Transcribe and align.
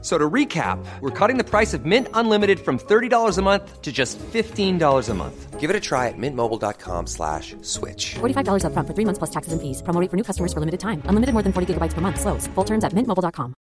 So 0.00 0.16
to 0.16 0.30
recap, 0.30 0.78
we're 1.00 1.10
cutting 1.10 1.38
the 1.38 1.44
price 1.44 1.74
of 1.74 1.84
Mint 1.84 2.06
Unlimited 2.14 2.60
from 2.60 2.78
$30 2.78 3.36
a 3.36 3.42
month 3.42 3.82
to 3.82 3.90
just 3.90 4.16
$15 4.18 5.08
a 5.08 5.14
month. 5.14 5.58
Give 5.58 5.70
it 5.70 5.74
a 5.74 5.80
try 5.80 6.06
at 6.06 6.14
mintmobile.com 6.16 7.08
slash 7.08 7.56
switch. 7.62 8.14
$45 8.20 8.62
upfront 8.62 8.86
for 8.86 8.94
three 8.94 9.04
months 9.04 9.18
plus 9.18 9.30
taxes 9.30 9.52
and 9.52 9.60
fees. 9.60 9.82
Promo 9.82 10.00
rate 10.00 10.08
for 10.08 10.16
new 10.16 10.22
customers 10.22 10.52
for 10.52 10.60
limited 10.60 10.78
time. 10.78 11.02
Unlimited 11.06 11.32
more 11.32 11.42
than 11.42 11.52
40 11.52 11.74
gigabytes 11.74 11.94
per 11.94 12.00
month. 12.00 12.20
Slows. 12.20 12.46
Full 12.54 12.64
terms 12.64 12.84
at 12.84 12.92
mintmobile.com. 12.92 13.54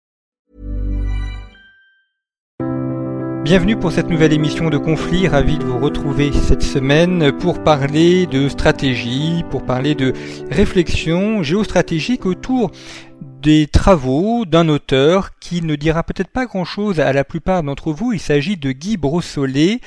Bienvenue 3.45 3.77
pour 3.77 3.91
cette 3.91 4.09
nouvelle 4.09 4.33
émission 4.33 4.71
de 4.71 4.77
Conflit. 4.79 5.27
Ravi 5.27 5.59
de 5.59 5.63
vous 5.63 5.77
retrouver 5.77 6.33
cette 6.33 6.63
semaine 6.63 7.31
pour 7.37 7.61
parler 7.61 8.25
de 8.25 8.49
stratégie, 8.49 9.45
pour 9.51 9.63
parler 9.63 9.93
de 9.93 10.13
réflexion 10.49 11.43
géostratégique 11.43 12.25
autour 12.25 12.71
des 13.45 13.67
travaux 13.67 14.43
d'un 14.43 14.67
auteur 14.69 15.37
qui 15.39 15.61
ne 15.61 15.75
dira 15.75 16.01
peut-être 16.01 16.31
pas 16.31 16.47
grand-chose 16.47 16.99
à 16.99 17.13
la 17.13 17.23
plupart 17.23 17.61
d'entre 17.61 17.93
vous. 17.93 18.11
Il 18.11 18.19
s'agit 18.19 18.57
de 18.57 18.71
Guy 18.71 18.97
Brossolet. 18.97 19.81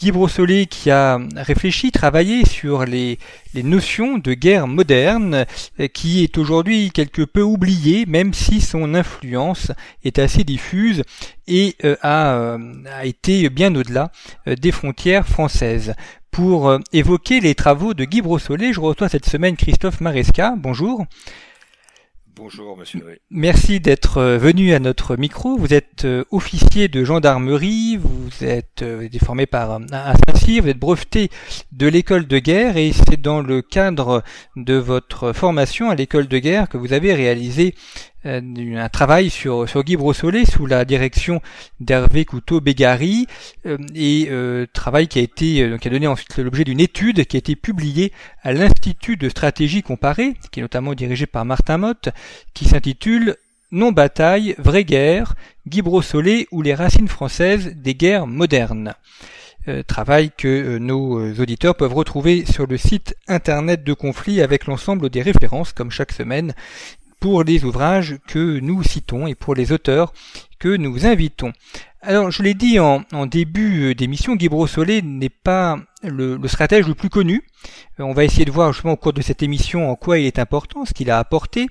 Guy 0.00 0.12
Brossolet 0.12 0.64
qui 0.64 0.90
a 0.90 1.20
réfléchi, 1.36 1.92
travaillé 1.92 2.46
sur 2.46 2.86
les, 2.86 3.18
notions 3.54 4.16
de 4.16 4.32
guerre 4.32 4.66
moderne, 4.66 5.44
qui 5.92 6.24
est 6.24 6.38
aujourd'hui 6.38 6.90
quelque 6.90 7.20
peu 7.20 7.42
oublié, 7.42 8.06
même 8.06 8.32
si 8.32 8.62
son 8.62 8.94
influence 8.94 9.72
est 10.04 10.18
assez 10.18 10.42
diffuse 10.42 11.02
et 11.46 11.76
euh, 11.84 11.96
a, 12.00 12.32
euh, 12.36 12.58
a, 12.96 13.04
été 13.04 13.50
bien 13.50 13.74
au-delà 13.74 14.10
euh, 14.48 14.54
des 14.56 14.72
frontières 14.72 15.28
françaises. 15.28 15.92
Pour 16.30 16.78
évoquer 16.94 17.40
les 17.40 17.54
travaux 17.54 17.92
de 17.92 18.06
Guy 18.06 18.22
Brossolet, 18.22 18.72
je 18.72 18.80
reçois 18.80 19.10
cette 19.10 19.26
semaine 19.26 19.54
Christophe 19.54 20.00
Maresca. 20.00 20.54
Bonjour. 20.56 21.04
Bonjour 22.34 22.78
Monsieur. 22.78 23.18
Merci 23.30 23.78
d'être 23.78 24.16
euh, 24.16 24.38
venu 24.38 24.72
à 24.72 24.78
notre 24.78 25.16
micro. 25.16 25.58
Vous 25.58 25.74
êtes 25.74 26.06
euh, 26.06 26.24
officier 26.30 26.88
de 26.88 27.04
gendarmerie, 27.04 27.98
vous 27.98 28.30
êtes 28.42 28.80
euh, 28.80 29.06
formé 29.22 29.44
par 29.44 29.72
un 29.72 29.86
Saint-Cyr, 29.86 30.62
vous 30.62 30.70
êtes 30.70 30.78
breveté 30.78 31.30
de 31.72 31.86
l'école 31.86 32.26
de 32.26 32.38
guerre 32.38 32.78
et 32.78 32.92
c'est 32.92 33.20
dans 33.20 33.42
le 33.42 33.60
cadre 33.60 34.22
de 34.56 34.74
votre 34.74 35.34
formation 35.34 35.90
à 35.90 35.94
l'école 35.94 36.26
de 36.26 36.38
guerre 36.38 36.70
que 36.70 36.78
vous 36.78 36.94
avez 36.94 37.12
réalisé 37.12 37.74
un 38.24 38.88
travail 38.88 39.30
sur, 39.30 39.68
sur 39.68 39.82
Guy 39.82 39.96
Brossolet 39.96 40.44
sous 40.44 40.66
la 40.66 40.84
direction 40.84 41.40
d'Hervé 41.80 42.24
Couteau-Bégari 42.24 43.26
euh, 43.66 43.76
et 43.94 44.28
euh, 44.30 44.66
travail 44.72 45.08
qui 45.08 45.18
a 45.18 45.22
été 45.22 45.76
qui 45.80 45.88
a 45.88 45.90
donné 45.90 46.06
ensuite 46.06 46.38
l'objet 46.38 46.64
d'une 46.64 46.80
étude 46.80 47.24
qui 47.24 47.36
a 47.36 47.38
été 47.38 47.56
publiée 47.56 48.12
à 48.42 48.52
l'Institut 48.52 49.16
de 49.16 49.28
stratégie 49.28 49.82
comparée, 49.82 50.34
qui 50.50 50.60
est 50.60 50.62
notamment 50.62 50.94
dirigé 50.94 51.26
par 51.26 51.44
Martin 51.44 51.78
Motte, 51.78 52.10
qui 52.54 52.64
s'intitule 52.64 53.36
Non-bataille, 53.72 54.54
vraie 54.58 54.84
guerre, 54.84 55.34
Guy 55.66 55.82
Brossolet 55.82 56.46
ou 56.52 56.62
les 56.62 56.74
racines 56.74 57.08
françaises 57.08 57.74
des 57.74 57.94
guerres 57.94 58.26
modernes. 58.26 58.94
travail 59.86 60.30
que 60.36 60.78
nos 60.78 61.34
auditeurs 61.40 61.76
peuvent 61.76 61.94
retrouver 61.94 62.44
sur 62.46 62.66
le 62.66 62.76
site 62.76 63.14
internet 63.28 63.84
de 63.84 63.94
conflit 63.94 64.42
avec 64.42 64.66
l'ensemble 64.66 65.08
des 65.08 65.22
références 65.22 65.72
comme 65.72 65.90
chaque 65.90 66.12
semaine 66.12 66.54
pour 67.22 67.44
les 67.44 67.64
ouvrages 67.64 68.16
que 68.26 68.58
nous 68.58 68.82
citons 68.82 69.28
et 69.28 69.36
pour 69.36 69.54
les 69.54 69.70
auteurs 69.70 70.12
que 70.58 70.76
nous 70.76 71.06
invitons. 71.06 71.52
Alors, 72.04 72.32
je 72.32 72.42
l'ai 72.42 72.54
dit 72.54 72.80
en, 72.80 73.04
début 73.26 73.90
euh, 73.90 73.94
d'émission, 73.94 74.34
Guy 74.34 74.48
Brossolet 74.48 75.02
n'est 75.02 75.28
pas 75.28 75.78
le, 76.02 76.36
stratège 76.48 76.88
le 76.88 76.96
plus 76.96 77.10
connu. 77.10 77.44
Euh, 78.00 78.02
on 78.02 78.12
va 78.12 78.24
essayer 78.24 78.44
de 78.44 78.50
voir 78.50 78.72
justement 78.72 78.94
au 78.94 78.96
cours 78.96 79.12
de 79.12 79.22
cette 79.22 79.40
émission 79.40 79.88
en 79.88 79.94
quoi 79.94 80.18
il 80.18 80.26
est 80.26 80.40
important, 80.40 80.84
ce 80.84 80.94
qu'il 80.94 81.12
a 81.12 81.20
apporté, 81.20 81.68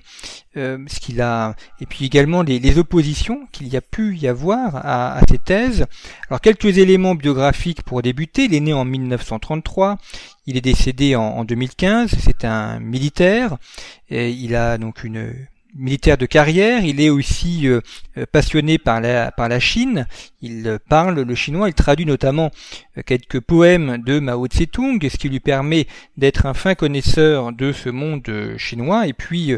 euh, 0.56 0.78
ce 0.86 1.00
qu'il 1.00 1.20
a, 1.20 1.54
et 1.82 1.86
puis 1.86 2.06
également 2.06 2.40
les, 2.40 2.78
oppositions 2.78 3.46
qu'il 3.52 3.68
y 3.68 3.76
a 3.76 3.82
pu 3.82 4.16
y 4.16 4.26
avoir 4.26 4.76
à, 4.76 5.20
ces 5.28 5.36
thèses. 5.36 5.84
Alors, 6.30 6.40
quelques 6.40 6.78
éléments 6.78 7.14
biographiques 7.14 7.82
pour 7.82 8.00
débuter. 8.00 8.44
Il 8.44 8.54
est 8.54 8.60
né 8.60 8.72
en 8.72 8.86
1933. 8.86 9.98
Il 10.46 10.56
est 10.56 10.62
décédé 10.62 11.14
en, 11.14 11.24
en 11.24 11.44
2015. 11.44 12.10
C'est 12.18 12.46
un 12.46 12.80
militaire. 12.80 13.58
Et 14.08 14.30
il 14.30 14.56
a 14.56 14.78
donc 14.78 15.04
une 15.04 15.34
militaire 15.74 16.18
de 16.18 16.26
carrière, 16.26 16.84
il 16.84 17.00
est 17.00 17.10
aussi 17.10 17.66
euh, 17.66 17.80
euh, 18.18 18.26
passionné 18.30 18.78
par 18.78 19.00
la, 19.00 19.32
par 19.32 19.48
la 19.48 19.60
Chine, 19.60 20.06
il 20.40 20.66
euh, 20.66 20.78
parle 20.88 21.20
le 21.20 21.34
chinois, 21.34 21.68
il 21.68 21.74
traduit 21.74 22.06
notamment 22.06 22.50
quelques 23.06 23.40
poèmes 23.40 24.02
de 24.04 24.18
Mao 24.18 24.46
Tse-tung, 24.46 25.08
ce 25.08 25.16
qui 25.16 25.28
lui 25.28 25.40
permet 25.40 25.86
d'être 26.16 26.46
un 26.46 26.54
fin 26.54 26.74
connaisseur 26.74 27.52
de 27.52 27.72
ce 27.72 27.88
monde 27.88 28.54
chinois, 28.58 29.06
et 29.06 29.14
puis, 29.14 29.54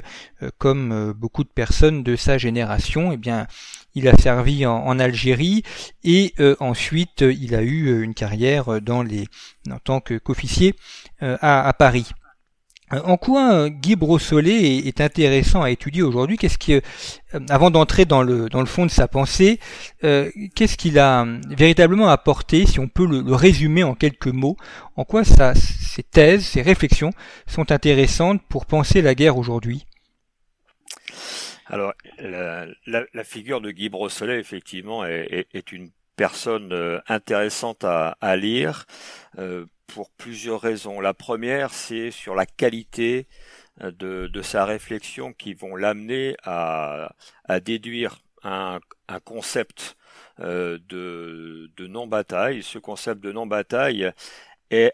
comme 0.59 1.13
beaucoup 1.17 1.43
de 1.43 1.49
personnes 1.49 2.05
de 2.05 2.15
sa 2.15 2.39
génération, 2.39 3.11
eh 3.13 3.17
bien, 3.17 3.49
il 3.97 4.07
a 4.07 4.17
servi 4.17 4.67
en, 4.67 4.99
Algérie. 5.01 5.65
Et 6.05 6.35
ensuite 6.61 7.23
il 7.23 7.57
a 7.57 7.63
eu 7.63 8.03
une 8.03 8.15
carrière 8.15 8.81
dans 8.81 9.03
les, 9.03 9.27
en 9.69 9.79
tant 9.79 10.01
qu'officier 10.01 10.77
à 11.21 11.75
Paris. 11.77 12.07
Euh, 12.95 13.01
en 13.05 13.17
quoi 13.17 13.53
euh, 13.53 13.69
Guy 13.69 13.97
Brossolet 13.97 14.79
est 14.79 15.01
intéressant 15.01 15.63
à 15.63 15.71
étudier 15.71 16.03
aujourd'hui? 16.03 16.37
Qu'est-ce 16.37 16.59
qui, 16.59 16.75
euh, 16.75 16.81
avant 17.49 17.71
d'entrer 17.71 18.05
dans 18.05 18.23
le 18.23 18.49
fond 18.67 18.87
de 18.87 18.91
sa 18.91 19.09
pensée, 19.09 19.59
qu'est-ce 20.03 20.77
qu'il 20.77 20.99
a 20.99 21.27
véritablement 21.49 22.09
apporté, 22.09 22.67
si 22.67 22.79
on 22.81 22.89
peut 22.89 23.07
le, 23.07 23.35
résumer 23.35 23.83
en 23.83 23.95
quelques 23.95 24.29
mots? 24.29 24.57
En 24.97 25.05
quoi 25.05 25.25
ces 25.25 26.03
thèses, 26.03 26.47
ces 26.47 26.63
réflexions 26.63 27.11
sont 27.47 27.73
intéressantes 27.73 28.41
pour 28.49 28.67
penser 28.67 29.03
la 29.03 29.15
guerre 29.15 29.37
aujourd'hui? 29.37 29.87
Alors, 31.67 31.93
la, 32.19 33.25
figure 33.25 33.61
de 33.61 33.71
Guy 33.71 33.89
Brossolet, 33.89 34.39
effectivement, 34.39 35.05
est, 35.05 35.73
une 35.73 35.91
personne 36.17 37.01
intéressante 37.09 37.85
à 37.85 38.37
lire 38.37 38.87
pour 39.87 40.11
plusieurs 40.11 40.61
raisons. 40.61 41.01
La 41.01 41.15
première, 41.15 41.73
c'est 41.73 42.11
sur 42.11 42.35
la 42.35 42.47
qualité 42.47 43.27
euh, 43.83 43.91
de, 44.29 44.43
sa 44.43 44.65
réflexion 44.65 45.33
qui 45.33 45.55
vont 45.55 45.77
l'amener 45.77 46.37
à, 46.45 47.11
déduire 47.63 48.21
un, 48.43 48.81
concept 49.25 49.97
euh, 50.41 50.79
de, 50.89 51.87
non-bataille. 51.87 52.63
Ce 52.63 52.79
concept 52.79 53.21
de 53.21 53.33
non-bataille 53.33 54.11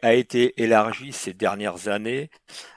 a 0.02 0.12
été 0.12 0.60
élargi 0.62 1.12
ces 1.12 1.32
dernières 1.32 1.88
années 1.88 2.28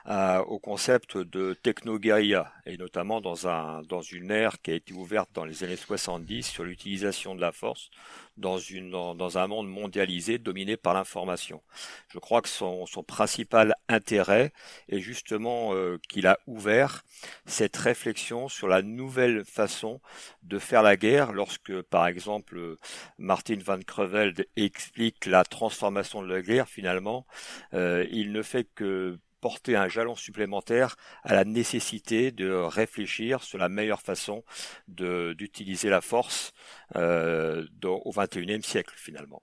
au 0.06 0.58
concept 0.58 1.18
de 1.18 1.52
techno-guérilla, 1.52 2.50
et 2.66 2.76
notamment 2.76 3.20
dans, 3.20 3.48
un, 3.48 3.82
dans 3.82 4.00
une 4.00 4.30
ère 4.30 4.60
qui 4.62 4.70
a 4.70 4.74
été 4.74 4.92
ouverte 4.92 5.30
dans 5.34 5.44
les 5.44 5.64
années 5.64 5.76
70 5.76 6.42
sur 6.42 6.64
l'utilisation 6.64 7.34
de 7.34 7.40
la 7.40 7.52
force 7.52 7.90
dans, 8.36 8.58
une, 8.58 8.90
dans, 8.90 9.38
un 9.38 9.46
monde 9.46 9.68
mondialisé 9.68 10.38
dominé 10.38 10.76
par 10.76 10.94
l'information. 10.94 11.62
Je 12.08 12.18
crois 12.18 12.42
que 12.42 12.48
son, 12.48 12.86
son 12.86 13.02
principal 13.02 13.74
intérêt 13.88 14.52
est 14.88 15.00
justement 15.00 15.74
euh, 15.74 15.98
qu'il 16.08 16.26
a 16.26 16.38
ouvert 16.46 17.04
cette 17.46 17.76
réflexion 17.76 18.48
sur 18.48 18.66
la 18.66 18.82
nouvelle 18.82 19.44
façon 19.44 20.00
de 20.42 20.58
faire 20.58 20.82
la 20.82 20.96
guerre 20.96 21.32
lorsque, 21.32 21.80
par 21.82 22.06
exemple, 22.06 22.76
Martin 23.18 23.58
van 23.64 23.80
Creveld 23.80 24.46
explique 24.56 25.26
la 25.26 25.44
transformation 25.44 26.22
de 26.22 26.28
la 26.28 26.42
guerre, 26.42 26.68
finalement, 26.68 27.26
euh, 27.72 28.06
il 28.10 28.32
ne 28.32 28.42
fait 28.42 28.66
que 28.74 29.18
porter 29.44 29.76
un 29.76 29.88
jalon 29.88 30.16
supplémentaire 30.16 30.96
à 31.22 31.34
la 31.34 31.44
nécessité 31.44 32.32
de 32.32 32.50
réfléchir 32.50 33.42
sur 33.42 33.58
la 33.58 33.68
meilleure 33.68 34.00
façon 34.00 34.42
d'utiliser 34.88 35.90
la 35.90 36.00
force 36.00 36.54
euh, 36.96 37.66
au 37.84 38.10
XXIe 38.10 38.62
siècle 38.62 38.94
finalement. 38.96 39.42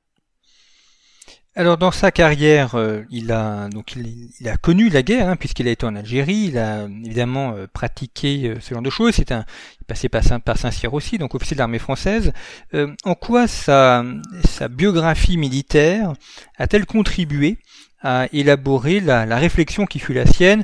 Alors 1.53 1.77
dans 1.77 1.91
sa 1.91 2.11
carrière, 2.11 2.75
euh, 2.75 3.01
il 3.09 3.29
a 3.33 3.67
donc 3.67 3.97
il, 3.97 4.47
a 4.47 4.55
connu 4.55 4.87
la 4.87 5.03
guerre 5.03 5.27
hein, 5.27 5.35
puisqu'il 5.35 5.67
a 5.67 5.71
été 5.71 5.85
en 5.85 5.97
Algérie, 5.97 6.45
il 6.47 6.57
a 6.57 6.83
évidemment 6.83 7.55
euh, 7.55 7.67
pratiqué 7.67 8.47
euh, 8.47 8.59
ce 8.61 8.73
genre 8.73 8.81
de 8.81 8.89
choses. 8.89 9.15
C'est 9.15 9.33
un 9.33 9.43
il 9.81 9.85
passé 9.85 10.07
par, 10.07 10.21
par 10.45 10.57
Saint-Cyr 10.57 10.93
aussi, 10.93 11.17
donc 11.17 11.35
officier 11.35 11.55
de 11.55 11.59
l'armée 11.59 11.79
française. 11.79 12.31
en 13.03 13.15
quoi 13.15 13.47
sa 13.47 14.05
sa 14.47 14.69
biographie 14.69 15.35
militaire 15.35 16.13
a-t-elle 16.57 16.85
contribué 16.85 17.57
à 18.03 18.27
élaborer 18.33 18.99
la, 18.99 19.25
réflexion 19.37 19.85
qui 19.85 19.99
fut 19.99 20.13
la 20.13 20.25
sienne 20.25 20.63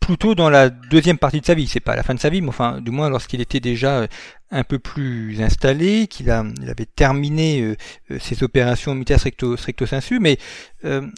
plutôt 0.00 0.34
dans 0.34 0.50
la 0.50 0.68
deuxième 0.68 1.16
partie 1.16 1.40
de 1.40 1.46
sa 1.46 1.54
vie. 1.54 1.66
C'est 1.66 1.80
pas 1.80 1.96
la 1.96 2.02
fin 2.02 2.14
de 2.14 2.20
sa 2.20 2.28
vie, 2.28 2.42
mais 2.42 2.48
enfin, 2.48 2.80
du 2.80 2.90
moins 2.90 3.08
lorsqu'il 3.08 3.40
était 3.40 3.60
déjà 3.60 4.00
euh, 4.00 4.06
un 4.50 4.62
peu 4.62 4.78
plus 4.78 5.40
installé, 5.40 6.08
qu'il 6.08 6.30
avait 6.30 6.86
terminé 6.94 7.62
euh, 7.62 7.76
euh, 8.10 8.18
ses 8.20 8.42
opérations 8.42 8.92
militaires 8.92 9.18
stricto, 9.18 9.56
stricto 9.56 9.86
sensu. 9.86 10.20
Mais 10.20 10.38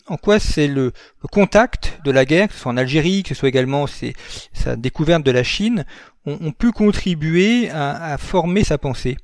en 0.06 0.16
quoi 0.16 0.38
c'est 0.38 0.68
le, 0.68 0.92
contact 1.32 1.98
de 2.04 2.12
la 2.12 2.24
guerre, 2.24 2.46
que 2.46 2.54
ce 2.54 2.60
soit 2.60 2.70
en 2.70 2.76
Algérie, 2.76 3.24
que 3.24 3.30
ce 3.30 3.34
soit 3.34 3.48
également 3.48 3.86
sa 4.52 4.76
découverte 4.76 5.24
de 5.24 5.32
la 5.32 5.42
Chine, 5.42 5.84
ont, 6.24 6.52
pu 6.52 6.70
contribuer 6.70 7.68
à 7.70 8.16
former 8.18 8.62
sa 8.62 8.78
pensée? 8.78 9.16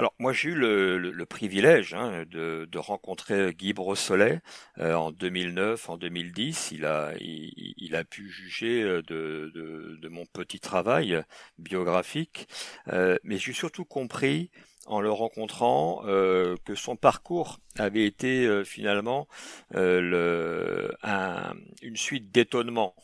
Alors 0.00 0.14
moi 0.18 0.32
j'ai 0.32 0.48
eu 0.48 0.54
le, 0.54 1.26
privilège 1.26 1.92
hein, 1.92 2.24
de, 2.26 2.78
rencontrer 2.78 3.52
Guy 3.52 3.74
Brossolet 3.74 4.40
euh, 4.78 4.94
en 4.94 5.12
2009, 5.12 5.90
en 5.90 5.98
2010. 5.98 6.70
Il 6.72 6.86
a, 6.86 7.12
il, 7.20 7.94
a 7.94 8.02
pu 8.04 8.30
juger 8.30 8.82
euh, 8.82 9.02
de, 9.02 10.08
mon 10.08 10.24
petit 10.24 10.58
travail 10.58 11.22
biographique, 11.58 12.48
euh, 12.88 13.18
mais 13.24 13.36
j'ai 13.36 13.52
surtout 13.52 13.84
compris 13.84 14.50
en 14.86 15.02
le 15.02 15.10
rencontrant 15.10 16.02
que 16.02 16.74
son 16.74 16.96
parcours 16.96 17.58
avait 17.78 18.06
été 18.06 18.64
finalement 18.64 19.28
le, 19.72 20.90
une 21.82 21.96
suite 21.96 22.32
d'étonnements 22.32 22.94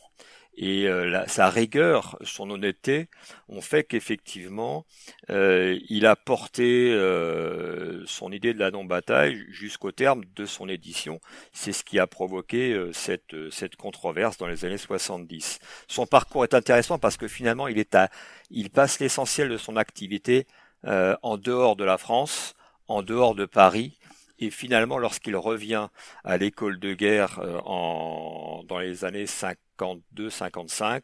et 0.57 0.87
euh, 0.87 1.23
sa 1.27 1.51
rigueur, 1.51 2.17
son 2.23 2.49
honnêteté 2.49 3.09
ont 3.47 3.61
fait 3.61 3.83
qu'effectivement, 3.83 4.87
euh, 5.29 5.77
il 5.87 6.07
a 6.07 6.15
porté 6.15 6.91
euh, 6.91 8.03
son 8.07 8.31
idée 8.31 8.55
de 8.55 8.59
la 8.59 8.71
non-bataille 8.71 9.45
jusqu'au 9.49 9.91
terme 9.91 10.23
de 10.35 10.45
son 10.47 10.67
édition. 10.67 11.21
C'est 11.53 11.73
ce 11.73 11.83
qui 11.83 11.99
a 11.99 12.07
provoqué 12.07 12.89
cette, 12.91 13.35
cette 13.51 13.75
controverse 13.75 14.37
dans 14.37 14.47
les 14.47 14.65
années 14.65 14.79
70. 14.79 15.59
Son 15.87 16.07
parcours 16.07 16.43
est 16.43 16.55
intéressant 16.55 16.97
parce 16.97 17.17
que 17.17 17.27
finalement, 17.27 17.67
il, 17.67 17.77
est 17.77 17.93
à, 17.93 18.09
il 18.49 18.71
passe 18.71 18.99
l'essentiel 18.99 19.49
de 19.49 19.57
son 19.57 19.77
activité 19.77 20.47
en 20.83 21.37
dehors 21.37 21.75
de 21.75 21.83
la 21.83 21.97
France, 21.97 22.55
en 22.87 23.03
dehors 23.03 23.35
de 23.35 23.45
Paris, 23.45 23.97
et 24.39 24.49
finalement, 24.49 24.97
lorsqu'il 24.97 25.35
revient 25.35 25.87
à 26.23 26.37
l'école 26.37 26.79
de 26.79 26.93
guerre 26.93 27.39
en, 27.65 28.63
dans 28.67 28.79
les 28.79 29.05
années 29.05 29.27
50, 29.27 29.57
52-55, 29.77 31.01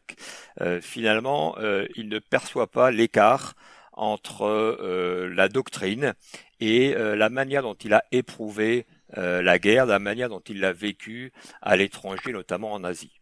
euh, 0.60 0.80
finalement, 0.80 1.56
euh, 1.58 1.86
il 1.96 2.08
ne 2.08 2.18
perçoit 2.18 2.70
pas 2.70 2.90
l'écart 2.90 3.54
entre 3.92 4.44
euh, 4.44 5.32
la 5.34 5.48
doctrine 5.48 6.14
et 6.60 6.94
la 6.94 7.28
manière 7.28 7.62
dont 7.62 7.74
il 7.74 7.92
a 7.92 8.04
éprouvé 8.10 8.86
la 9.16 9.58
guerre, 9.58 9.84
la 9.84 9.98
manière 9.98 10.30
dont 10.30 10.40
il 10.48 10.60
l'a 10.60 10.72
vécu 10.72 11.30
à 11.60 11.76
l'étranger, 11.76 12.32
notamment 12.32 12.72
en 12.72 12.84
Asie. 12.84 13.20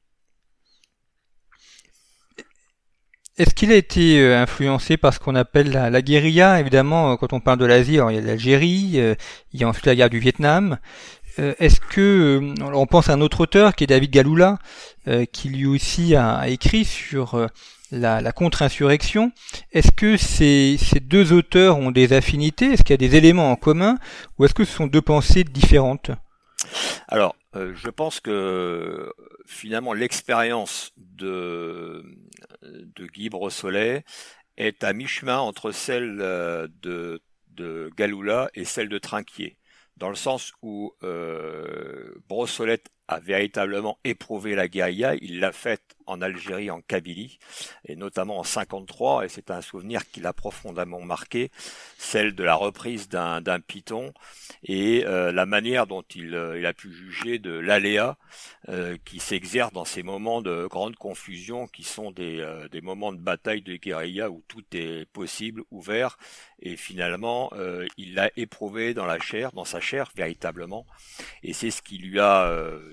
Est-ce 3.39 3.55
qu'il 3.55 3.73
a 3.73 3.77
été 3.77 4.23
influencé 4.35 4.97
par 4.97 5.15
ce 5.15 5.19
qu'on 5.19 5.35
appelle 5.35 5.71
la, 5.71 6.03
guérilla? 6.03 6.61
Évidemment, 6.61 7.17
quand 7.17 7.33
on 7.33 7.41
parle 7.41 7.59
de 7.59 7.65
l'Asie, 7.65 7.95
il 7.95 8.15
y 8.15 8.19
a 8.19 8.21
l'Algérie, 8.21 9.01
il 9.53 9.61
y 9.61 9.65
a 9.65 9.69
ensuite 9.69 9.87
la 9.87 9.95
guerre 9.95 10.11
du 10.11 10.19
Vietnam. 10.19 10.79
Euh, 11.39 11.55
est-ce 11.59 11.81
que 11.81 12.43
euh, 12.61 12.65
on 12.75 12.87
pense 12.87 13.09
à 13.09 13.15
un 13.15 13.21
autre 13.21 13.41
auteur 13.41 13.75
qui 13.75 13.85
est 13.85 13.87
David 13.87 14.11
Galula, 14.11 14.59
euh, 15.09 15.25
qui 15.25 15.49
lui 15.49 15.67
aussi 15.67 16.15
a, 16.15 16.49
écrit 16.49 16.85
sur 16.85 17.49
la, 17.91 18.33
contre-insurrection. 18.33 19.33
Est-ce 19.73 19.93
que 19.93 20.17
ces, 20.17 20.77
ces, 20.79 21.01
deux 21.01 21.33
auteurs 21.33 21.79
ont 21.79 21.91
des 21.91 22.13
affinités? 22.13 22.73
Est-ce 22.73 22.83
qu'il 22.83 22.93
y 22.93 22.95
a 22.95 23.09
des 23.09 23.17
éléments 23.17 23.51
en 23.51 23.57
commun? 23.57 23.99
Ou 24.39 24.45
est-ce 24.45 24.55
que 24.55 24.65
ce 24.65 24.73
sont 24.73 24.87
deux 24.87 25.03
pensées 25.03 25.45
différentes? 25.45 26.11
Alors, 27.09 27.35
je 27.55 27.91
pense 27.91 28.21
que 28.21 29.13
finalement 29.47 29.93
l'expérience 29.93 30.93
de, 30.97 32.03
de 32.63 33.07
Guy 33.07 33.29
Brossolet 33.29 34.05
est 34.57 34.85
à 34.85 34.93
mi-chemin 34.93 35.39
entre 35.39 35.73
celle 35.73 36.19
de, 36.19 37.23
de 37.49 37.91
Galula 37.97 38.51
et 38.55 38.65
celle 38.65 38.89
de 38.89 38.99
Trinquier 38.99 39.57
dans 39.97 40.09
le 40.09 40.17
sens 40.17 40.53
où 40.63 40.93
euh, 41.03 42.15
a 43.09 43.21
véritablement 43.21 43.99
éprouvé 44.05 44.55
la 44.55 44.69
guérilla. 44.69 45.15
Il 45.21 45.39
l'a 45.41 45.53
faite 45.53 45.95
en 46.07 46.21
Algérie, 46.21 46.71
en 46.71 46.81
Kabylie, 46.81 47.39
et 47.87 47.97
notamment 47.97 48.39
en 48.39 48.45
53, 48.45 49.25
et 49.25 49.29
c'est 49.29 49.51
un 49.51 49.61
souvenir 49.61 50.09
qui 50.11 50.21
l'a 50.21 50.33
profondément 50.33 51.01
marqué, 51.01 51.51
celle 51.99 52.35
de 52.35 52.45
la 52.45 52.55
reprise 52.55 53.09
d'un 53.09 53.61
python 53.61 54.13
et 54.65 55.05
euh, 55.07 55.33
la 55.33 55.47
manière 55.47 55.87
dont 55.87 56.05
il, 56.15 56.35
euh, 56.35 56.59
il, 56.59 56.67
a 56.67 56.73
pu 56.73 56.93
juger 56.93 57.39
de 57.39 57.51
l'aléa 57.51 58.17
euh, 58.69 58.97
qui 59.05 59.19
s'exerce 59.19 59.73
dans 59.73 59.85
ces 59.85 60.03
moments 60.03 60.43
de 60.43 60.67
grande 60.67 60.97
confusion 60.97 61.67
qui 61.67 61.83
sont 61.83 62.11
des, 62.13 62.47
des 62.71 62.81
moments 62.81 63.13
de 63.13 63.19
bataille 63.19 63.63
de 63.63 63.77
guérilla 63.77 64.31
où 64.31 64.43
tout 64.49 64.65
est 64.73 65.07
possible, 65.11 65.63
ouvert, 65.71 66.19
et 66.61 66.77
finalement 66.77 67.51
il 67.97 68.15
l'a 68.15 68.31
éprouvé 68.37 68.95
dans 68.95 69.07
la 69.07 69.19
chair, 69.19 69.53
dans 69.53 69.65
sa 69.65 69.81
chair 69.81 70.11
véritablement, 70.15 70.87
et 71.43 71.53
c'est 71.53 71.71
ce 71.71 71.83
qui 71.83 71.99
lui 71.99 72.21
a, 72.21 72.53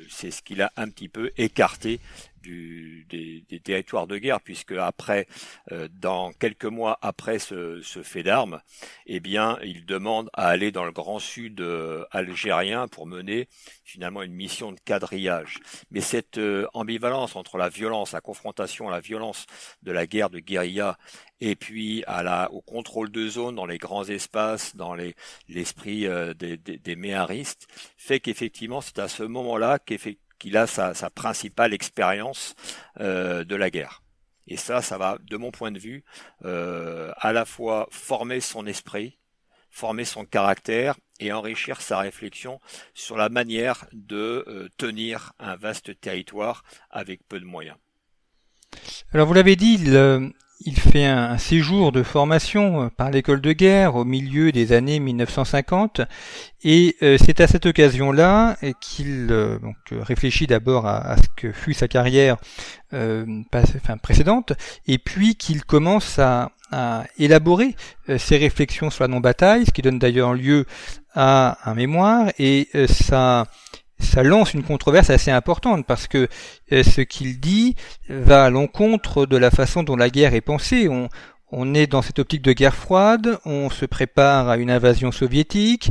c'est 0.09 0.31
ce 0.31 0.41
qu'il 0.41 0.61
a 0.61 0.71
un 0.75 0.89
petit 0.89 1.09
peu 1.09 1.31
écarté 1.37 1.99
du, 2.41 3.05
des, 3.09 3.43
des, 3.49 3.59
territoires 3.59 4.07
de 4.07 4.17
guerre, 4.17 4.41
puisque 4.41 4.71
après, 4.71 5.27
euh, 5.71 5.87
dans 5.91 6.31
quelques 6.33 6.65
mois 6.65 6.97
après 7.01 7.39
ce, 7.39 7.81
ce 7.81 8.03
fait 8.03 8.23
d'armes, 8.23 8.61
eh 9.05 9.19
bien, 9.19 9.57
il 9.63 9.85
demande 9.85 10.29
à 10.33 10.47
aller 10.47 10.71
dans 10.71 10.85
le 10.85 10.91
grand 10.91 11.19
sud 11.19 11.61
euh, 11.61 12.05
algérien 12.11 12.87
pour 12.87 13.07
mener 13.07 13.47
finalement 13.83 14.21
une 14.21 14.33
mission 14.33 14.71
de 14.71 14.79
quadrillage. 14.79 15.59
Mais 15.91 16.01
cette 16.01 16.37
euh, 16.37 16.67
ambivalence 16.73 17.35
entre 17.35 17.57
la 17.57 17.69
violence, 17.69 18.11
la 18.11 18.21
confrontation, 18.21 18.89
la 18.89 18.99
violence 18.99 19.45
de 19.83 19.91
la 19.91 20.07
guerre 20.07 20.29
de 20.29 20.39
guérilla 20.39 20.97
et 21.41 21.55
puis 21.55 22.03
à 22.05 22.21
la, 22.21 22.51
au 22.51 22.61
contrôle 22.61 23.11
de 23.11 23.27
zone 23.27 23.55
dans 23.55 23.65
les 23.65 23.77
grands 23.77 24.03
espaces, 24.03 24.75
dans 24.75 24.93
les, 24.93 25.15
l'esprit 25.47 26.05
des, 26.37 26.57
des, 26.57 26.77
des 26.77 26.95
méharistes, 26.97 27.67
fait 27.95 28.19
qu'effectivement 28.19 28.81
c'est 28.81 28.99
à 28.99 29.07
ce 29.07 29.23
moment-là 29.23 29.79
qu'effectivement 29.79 30.28
qu'il 30.39 30.57
a 30.57 30.67
sa, 30.67 30.93
principale 31.09 31.73
expérience 31.73 32.55
euh, 32.99 33.43
de 33.43 33.55
la 33.55 33.69
guerre. 33.69 34.01
Et 34.47 34.57
ça, 34.57 34.81
ça 34.81 34.97
va, 34.97 35.17
de 35.21 35.37
mon 35.37 35.51
point 35.51 35.71
de 35.71 35.77
vue, 35.77 36.03
euh, 36.43 37.11
à 37.17 37.33
la 37.33 37.45
fois 37.45 37.87
former 37.91 38.39
son 38.39 38.65
esprit, 38.65 39.17
former 39.69 40.05
son 40.05 40.25
caractère 40.25 40.95
et 41.19 41.31
enrichir 41.31 41.81
sa 41.81 41.99
réflexion 41.99 42.59
sur 42.95 43.15
la 43.15 43.29
manière 43.29 43.85
de 43.93 44.43
euh, 44.47 44.69
tenir 44.77 45.33
un 45.37 45.55
vaste 45.55 45.99
territoire 45.99 46.63
avec 46.89 47.27
peu 47.27 47.39
de 47.39 47.45
moyens. 47.45 47.77
Alors 49.13 49.27
vous 49.27 49.33
l'avez 49.33 49.55
dit, 49.55 49.77
il 50.61 50.77
fait 50.77 51.05
un, 51.05 51.37
séjour 51.37 51.91
de 51.91 52.03
formation 52.03 52.83
euh, 52.83 52.89
par 52.89 53.11
l'école 53.11 53.39
de 53.41 53.53
guerre 53.53 53.95
au 53.95 54.03
milieu 54.03 54.51
des 54.51 54.73
années 54.73 54.99
1950 54.99 56.01
et 56.63 56.97
euh, 57.01 57.17
c'est 57.17 57.39
à 57.39 57.47
cette 57.47 57.65
occasion-là 57.65 58.57
qu'il 58.81 59.27
euh, 59.31 59.57
réfléchit 59.91 60.47
d'abord 60.47 60.85
à, 60.85 61.15
ce 61.17 61.27
que 61.37 61.51
fut 61.53 61.73
sa 61.73 61.87
carrière 61.87 62.37
précédente 64.01 64.53
et 64.87 64.97
puis 64.97 65.35
qu'il 65.35 65.63
commence 65.63 66.19
à, 66.19 66.51
à 66.71 67.05
élaborer 67.17 67.75
ses 68.17 68.37
réflexions 68.37 68.89
sur 68.89 69.03
la 69.03 69.07
non-bataille, 69.07 69.65
ce 69.65 69.71
qui 69.71 69.81
donne 69.81 69.99
d'ailleurs 69.99 70.33
lieu 70.33 70.65
à 71.13 71.57
un 71.69 71.75
mémoire 71.75 72.31
et 72.37 72.67
ça 72.87 73.45
ça 73.99 74.23
lance 74.23 74.53
une 74.53 74.63
controverse 74.63 75.09
assez 75.09 75.31
importante 75.31 75.85
parce 75.85 76.07
que 76.07 76.27
euh, 76.71 76.83
ce 76.83 77.01
qu'il 77.01 77.39
dit 77.39 77.75
va 78.09 78.45
à 78.45 78.49
l'encontre 78.49 79.25
de 79.25 79.37
la 79.37 79.51
façon 79.51 79.83
dont 79.83 79.95
la 79.95 80.09
guerre 80.09 80.33
est 80.33 80.41
pensée. 80.41 80.87
On, 81.51 81.73
est 81.73 81.87
dans 81.87 82.03
cette 82.03 82.19
optique 82.19 82.43
de 82.43 82.53
guerre 82.53 82.75
froide, 82.75 83.39
on 83.43 83.71
se 83.71 83.85
prépare 83.85 84.49
à 84.49 84.57
une 84.57 84.69
invasion 84.69 85.11
soviétique, 85.11 85.89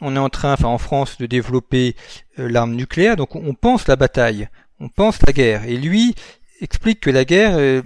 on 0.00 0.16
est 0.16 0.18
en 0.18 0.28
train, 0.28 0.54
enfin 0.54 0.66
en 0.66 0.78
France, 0.78 1.16
de 1.18 1.26
développer 1.26 1.94
euh, 2.40 2.48
l'arme 2.48 2.74
nucléaire, 2.74 3.14
donc 3.14 3.36
on 3.36 3.54
pense 3.54 3.86
la 3.86 3.94
bataille, 3.94 4.48
on 4.80 4.88
pense 4.88 5.18
la 5.24 5.32
guerre. 5.32 5.64
Et 5.64 5.76
lui 5.76 6.16
explique 6.60 7.00
que 7.00 7.10
la 7.10 7.24
guerre 7.24 7.56
euh, 7.56 7.82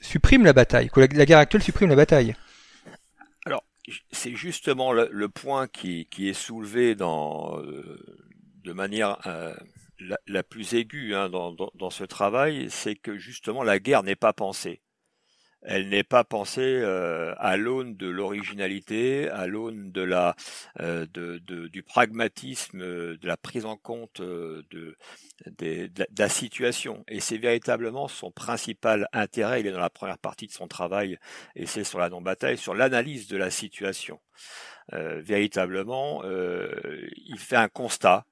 supprime 0.00 0.44
la 0.44 0.52
bataille, 0.52 0.90
que 0.90 1.00
la 1.00 1.26
guerre 1.26 1.38
actuelle 1.38 1.62
supprime 1.62 1.88
la 1.88 1.96
bataille 1.96 2.34
c'est 4.10 4.34
justement 4.34 4.92
le, 4.92 5.28
point 5.28 5.66
qui, 5.68 6.06
est 6.18 6.32
soulevé 6.32 6.94
dans, 6.94 7.58
euh, 7.58 7.98
de 8.64 8.72
manière 8.72 9.18
euh, 9.26 9.54
la, 10.26 10.42
plus 10.42 10.74
aiguë 10.74 11.14
hein, 11.14 11.28
dans, 11.28 11.90
ce 11.90 12.04
travail, 12.04 12.68
c'est 12.70 12.96
que 12.96 13.16
justement 13.18 13.62
la 13.62 13.78
guerre 13.78 14.02
n'est 14.02 14.16
pas 14.16 14.32
pensée 14.32 14.80
elle 15.62 15.90
n'est 15.90 16.04
pas 16.04 16.24
pensée 16.24 16.80
euh, 16.82 17.34
à 17.38 17.56
l'aune 17.56 17.96
de 17.96 18.08
l'originalité, 18.08 19.28
à 19.28 19.46
l'aune 19.46 19.92
de 19.92 20.02
la 20.02 20.34
euh, 20.80 21.06
de, 21.12 21.38
du 21.68 21.82
pragmatisme, 21.82 22.80
de 22.80 23.26
la 23.26 23.36
prise 23.36 23.66
en 23.66 23.76
compte 23.76 24.20
euh, 24.20 24.62
de, 24.70 24.96
de, 25.46 25.90
la 26.18 26.28
situation. 26.28 27.04
Et 27.08 27.20
c'est 27.20 27.36
véritablement 27.36 28.08
son 28.08 28.30
principal 28.30 29.08
intérêt. 29.12 29.60
Il 29.60 29.66
est 29.66 29.72
dans 29.72 29.80
la 29.80 29.90
première 29.90 30.18
partie 30.18 30.46
de 30.46 30.52
son 30.52 30.66
travail, 30.66 31.18
et 31.56 31.66
c'est 31.66 31.84
sur 31.84 31.98
la 31.98 32.08
non-bataille, 32.08 32.56
sur 32.56 32.74
l'analyse 32.74 33.28
de 33.28 33.36
la 33.36 33.50
situation. 33.50 34.20
véritablement, 34.92 36.22
il 36.24 37.38
fait 37.38 37.56
un 37.56 37.68
constat 37.68 38.24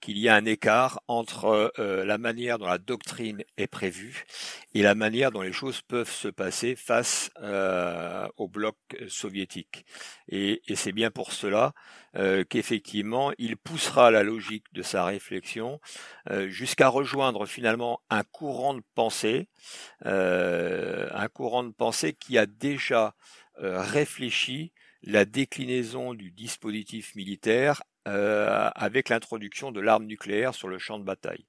qu'il 0.00 0.18
y 0.18 0.28
a 0.28 0.34
un 0.34 0.44
écart 0.44 1.02
entre 1.08 1.72
euh, 1.78 2.04
la 2.04 2.18
manière 2.18 2.58
dont 2.58 2.66
la 2.66 2.78
doctrine 2.78 3.44
est 3.56 3.66
prévue 3.66 4.24
et 4.74 4.82
la 4.82 4.94
manière 4.94 5.30
dont 5.30 5.42
les 5.42 5.52
choses 5.52 5.82
peuvent 5.82 6.10
se 6.10 6.28
passer 6.28 6.76
face 6.76 7.30
euh, 7.40 8.26
au 8.36 8.48
bloc 8.48 8.76
soviétique. 9.08 9.84
Et, 10.28 10.62
c'est 10.74 10.92
bien 10.92 11.10
pour 11.10 11.32
cela 11.32 11.74
euh, 12.16 12.44
qu'effectivement, 12.48 13.32
il 13.38 13.56
poussera 13.56 14.10
la 14.10 14.22
logique 14.22 14.72
de 14.72 14.82
sa 14.82 15.04
réflexion 15.04 15.80
jusqu'à 16.46 16.88
rejoindre 16.88 17.46
finalement 17.46 18.00
un 18.08 18.22
courant 18.22 18.74
de 18.74 18.82
pensée, 18.94 19.48
un 20.04 21.28
courant 21.32 21.64
de 21.64 21.72
pensée 21.72 22.14
qui 22.14 22.38
a 22.38 22.46
déjà 22.46 23.14
réfléchi 23.58 24.72
la 25.02 25.24
déclinaison 25.24 26.14
du 26.14 26.30
dispositif 26.30 27.14
militaire 27.14 27.82
euh, 27.82 27.89
avec 28.04 29.08
l'introduction 29.08 29.72
de 29.72 29.80
l'arme 29.80 30.04
nucléaire 30.04 30.54
sur 30.54 30.68
le 30.68 30.78
champ 30.78 30.98
de 30.98 31.04
bataille. 31.04 31.46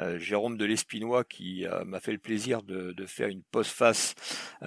Euh, 0.00 0.18
Jérôme 0.18 0.56
de 0.56 0.64
l'Espinois 0.64 1.24
qui 1.24 1.66
euh, 1.66 1.84
m'a 1.84 2.00
fait 2.00 2.12
le 2.12 2.18
plaisir 2.18 2.62
de, 2.62 2.94
faire 3.06 3.28
une 3.28 3.42
postface 3.42 4.14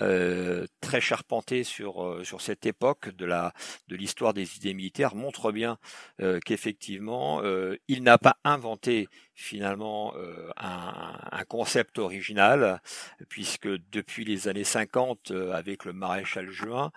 euh, 0.01 0.65
très 0.79 1.01
charpentée 1.01 1.63
sur 1.63 2.03
euh, 2.03 2.23
cette 2.39 2.65
époque 2.65 3.09
de 3.15 3.27
l'histoire 3.95 4.33
des 4.33 4.57
idées 4.57 4.73
militaires 4.73 5.15
montre 5.15 5.51
bien 5.51 5.77
qu'effectivement 6.45 7.41
il 7.87 8.03
n'a 8.03 8.17
pas 8.17 8.37
inventé 8.43 9.07
finalement 9.33 10.13
un, 10.57 11.17
un, 11.31 11.43
concept 11.45 11.97
original 11.97 12.81
puisque 13.27 13.67
depuis 13.91 14.23
les 14.23 14.47
années 14.47 14.63
50 14.63 15.31
avec 15.53 15.85
le 15.85 15.93
maréchal 15.93 16.49
Juin 16.49 16.91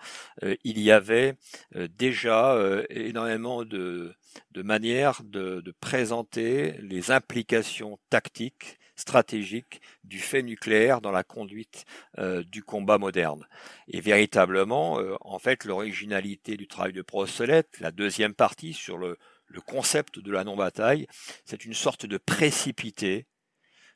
il 0.63 0.79
y 0.79 0.91
avait 0.91 1.35
déjà 1.73 2.57
énormément 2.89 3.63
de 3.65 4.13
de 4.51 4.61
manière 4.61 5.21
de, 5.23 5.63
présenter 5.79 6.73
les 6.81 7.11
implications 7.11 7.99
tactiques, 8.09 8.79
stratégiques 8.95 9.81
du 10.03 10.19
fait 10.19 10.43
nucléaire 10.43 11.01
dans 11.01 11.11
la 11.11 11.23
conduite 11.23 11.85
euh, 12.19 12.43
du 12.43 12.63
combat 12.63 12.97
moderne. 12.97 13.47
Et 13.87 14.01
véritablement, 14.01 14.99
euh, 14.99 15.15
en 15.21 15.39
fait, 15.39 15.65
l'originalité 15.65 16.57
du 16.57 16.67
travail 16.67 16.93
de 16.93 17.01
Brossolette, 17.01 17.79
la 17.79 17.91
deuxième 17.91 18.35
partie 18.35 18.73
sur 18.73 18.97
le, 18.97 19.17
le 19.47 19.61
concept 19.61 20.19
de 20.19 20.31
la 20.31 20.43
non-bataille, 20.43 21.07
c'est 21.45 21.65
une 21.65 21.73
sorte 21.73 22.05
de 22.05 22.17
précipité 22.17 23.25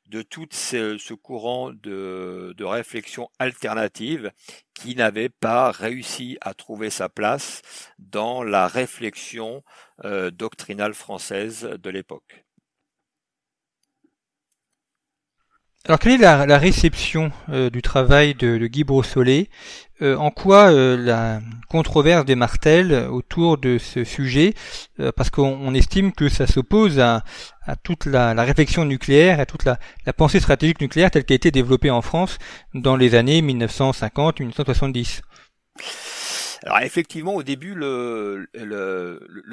de 0.08 0.22
tout 0.22 0.48
ce, 0.52 1.14
courant 1.14 1.72
de, 1.72 2.54
de, 2.56 2.64
réflexion 2.64 3.30
alternative 3.40 4.32
qui 4.74 4.96
n'avait 4.96 5.30
pas 5.30 5.72
réussi 5.72 6.38
à 6.42 6.54
trouver 6.54 6.90
sa 6.90 7.10
place 7.10 7.62
dans 7.98 8.44
la 8.44 8.68
réflexion 8.68 9.64
euh, 10.04 10.32
doctrinale 10.32 10.94
française 10.94 11.64
de 11.82 11.90
l'époque. 11.90 12.45
Alors 15.88 16.00
quelle 16.00 16.14
est 16.14 16.18
la, 16.18 16.58
réception 16.58 17.32
euh, 17.50 17.70
du 17.70 17.84
travail 17.84 18.34
de, 18.34 18.58
Guy 18.66 18.84
Brossolet 18.84 19.50
euh, 20.02 20.16
En 20.16 20.32
quoi 20.32 20.72
euh, 20.72 20.98
la 20.98 21.42
controverse 21.70 22.26
des 22.26 22.36
autour 23.08 23.60
de 23.60 23.78
ce 23.78 24.04
sujet 24.04 24.56
Parce 25.16 25.30
qu'on 25.30 25.76
estime 25.76 26.12
que 26.12 26.28
ça 26.28 26.48
s'oppose 26.48 27.00
à, 27.00 27.24
toute 27.84 28.08
la, 28.08 28.34
la, 28.34 28.44
réflexion 28.44 28.84
nucléaire, 28.84 29.40
à 29.40 29.46
toute 29.46 29.64
la, 29.64 29.78
la, 30.08 30.14
pensée 30.14 30.40
stratégique 30.40 30.82
nucléaire 30.82 31.12
telle 31.12 31.24
qu'elle 31.24 31.36
a 31.36 31.38
été 31.38 31.52
développée 31.52 31.92
en 31.92 32.02
France 32.02 32.40
dans 32.74 32.96
les 32.96 33.14
années 33.14 33.44
1950-1970. 33.44 35.22
Alors 36.64 36.80
effectivement, 36.80 37.36
au 37.36 37.44
début, 37.44 37.74
le, 37.76 38.48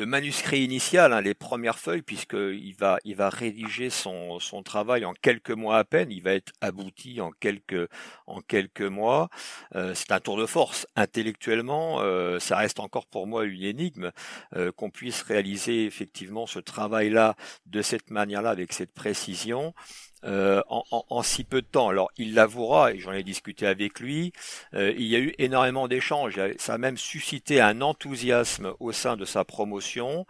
manuscrit 0.07 0.63
initial, 0.63 1.13
hein, 1.13 1.21
les 1.21 1.35
premières 1.35 1.79
feuilles, 1.79 2.03
puisqu'il 2.03 2.75
va, 2.79 2.99
il 3.05 3.17
va 3.17 3.31
rédiger 3.31 3.91
son, 3.91 4.39
son 4.41 4.63
travail 4.63 5.05
en 5.05 5.15
quelques 5.15 5.51
mois 5.51 5.79
à 5.79 5.85
peine, 5.85 6.11
il 6.11 6.23
va 6.23 6.33
être 6.33 6.53
abouti 6.61 7.21
en 7.21 7.31
quelques, 7.31 7.89
en 8.27 8.41
quelques 8.41 8.83
mois. 8.83 9.29
Euh, 9.75 9.95
c'est 9.95 10.13
un 10.13 10.21
tour 10.21 10.37
de 10.37 10.47
force. 10.47 10.87
Intellectuellement, 10.97 12.01
euh, 12.01 12.39
ça 12.39 12.57
reste 12.57 12.81
encore 12.81 13.07
pour 13.07 13.27
moi 13.27 13.45
une 13.45 13.63
énigme 13.63 14.13
euh, 14.57 14.73
qu'on 14.73 14.91
puisse 14.91 15.23
réaliser 15.23 15.87
effectivement 15.87 16.47
ce 16.47 16.59
travail-là 16.59 17.37
de 17.67 17.83
cette 17.83 18.11
manière-là, 18.11 18.51
avec 18.51 18.73
cette 18.73 18.93
précision. 18.93 19.75
Euh, 20.25 20.63
en, 20.69 20.85
en, 20.93 21.05
en, 21.11 21.23
si 21.23 21.43
peu 21.43 21.63
de 21.63 21.67
temps. 21.67 21.89
Alors 21.89 22.13
il 22.17 22.35
l'avouera, 22.35 22.93
et 22.93 23.01
j'en 23.01 23.11
ai 23.13 23.25
discuté 23.25 23.67
avec 23.67 23.99
lui, 23.99 24.33
euh, 24.73 24.93
il 24.97 25.07
y 25.07 25.17
a 25.17 25.19
eu 25.19 25.35
énormément 25.39 25.89
d'échanges, 25.89 26.39
ça 26.59 26.75
a 26.75 26.79
même 26.79 26.97
suscité 26.97 27.61
un 27.61 27.81
enthousiasme 27.81 28.73
au 28.79 28.93
sein 28.93 29.17
de 29.17 29.25
sa 29.25 29.45
promotion, 29.45 30.25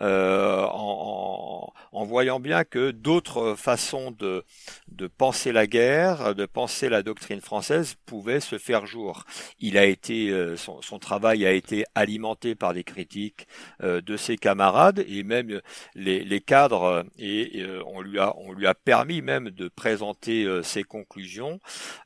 euh, 0.00 0.64
en, 0.64 1.72
en, 1.92 2.04
voyant 2.04 2.40
bien 2.40 2.64
que 2.64 2.90
d'autres 2.90 3.54
façons 3.54 4.10
de, 4.10 4.44
de 4.88 5.06
penser 5.06 5.52
la 5.52 5.68
guerre, 5.68 6.34
de 6.34 6.44
penser 6.46 6.88
la 6.88 7.04
doctrine 7.04 7.40
française 7.40 7.94
pouvaient 8.04 8.40
se 8.40 8.58
faire 8.58 8.84
jour. 8.84 9.24
Il 9.60 9.78
a 9.78 9.84
été, 9.84 10.30
euh, 10.30 10.56
son, 10.56 10.82
son, 10.82 10.98
travail 10.98 11.46
a 11.46 11.52
été 11.52 11.84
alimenté 11.94 12.56
par 12.56 12.74
des 12.74 12.82
critiques 12.82 13.46
euh, 13.82 14.00
de 14.00 14.16
ses 14.16 14.38
camarades, 14.38 15.04
et 15.06 15.22
même 15.22 15.60
les, 15.94 16.24
les 16.24 16.40
cadres, 16.40 17.04
et, 17.16 17.60
et 17.60 17.66
on, 17.86 18.00
lui 18.00 18.18
a, 18.18 18.34
on 18.38 18.52
lui 18.52 18.66
a 18.66 18.74
permis 18.74 19.22
même 19.22 19.35
de 19.40 19.68
présenter 19.68 20.44
euh, 20.44 20.62
ses 20.62 20.82
conclusions. 20.82 21.60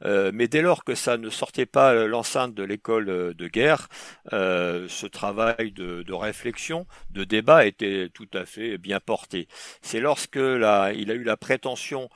Euh, 0.04 0.30
mais 0.34 0.48
dès 0.48 0.62
lors 0.62 0.84
que 0.84 0.94
ça 0.94 1.16
ne 1.16 1.30
sortait 1.30 1.66
pas 1.66 2.06
l'enceinte 2.06 2.54
de 2.54 2.62
l'école 2.62 3.08
euh, 3.08 3.34
de 3.34 3.48
guerre, 3.48 3.88
ce 4.30 5.06
travail 5.06 5.72
de, 5.72 6.12
réflexion, 6.12 6.86
de 7.10 7.24
débat 7.24 7.66
était 7.66 8.08
tout 8.12 8.28
à 8.34 8.44
fait 8.44 8.78
bien 8.78 9.00
porté. 9.00 9.48
C'est 9.80 10.00
lorsque 10.00 10.36
la, 10.36 10.92
il 10.92 11.10
a 11.10 11.14
eu 11.14 11.22
la 11.22 11.36
prétention 11.36 12.08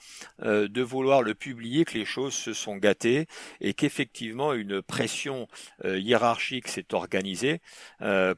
de 0.43 0.83
vouloir 0.83 1.23
le 1.23 1.35
publier 1.35 1.85
que 1.85 1.97
les 1.97 2.05
choses 2.05 2.35
se 2.35 2.53
sont 2.53 2.77
gâtées 2.77 3.27
et 3.61 3.75
qu'effectivement 3.75 4.53
une 4.53 4.83
pression 4.83 5.49
hiérarchique 5.85 6.69
s'est 6.69 6.95
organisée 6.95 7.61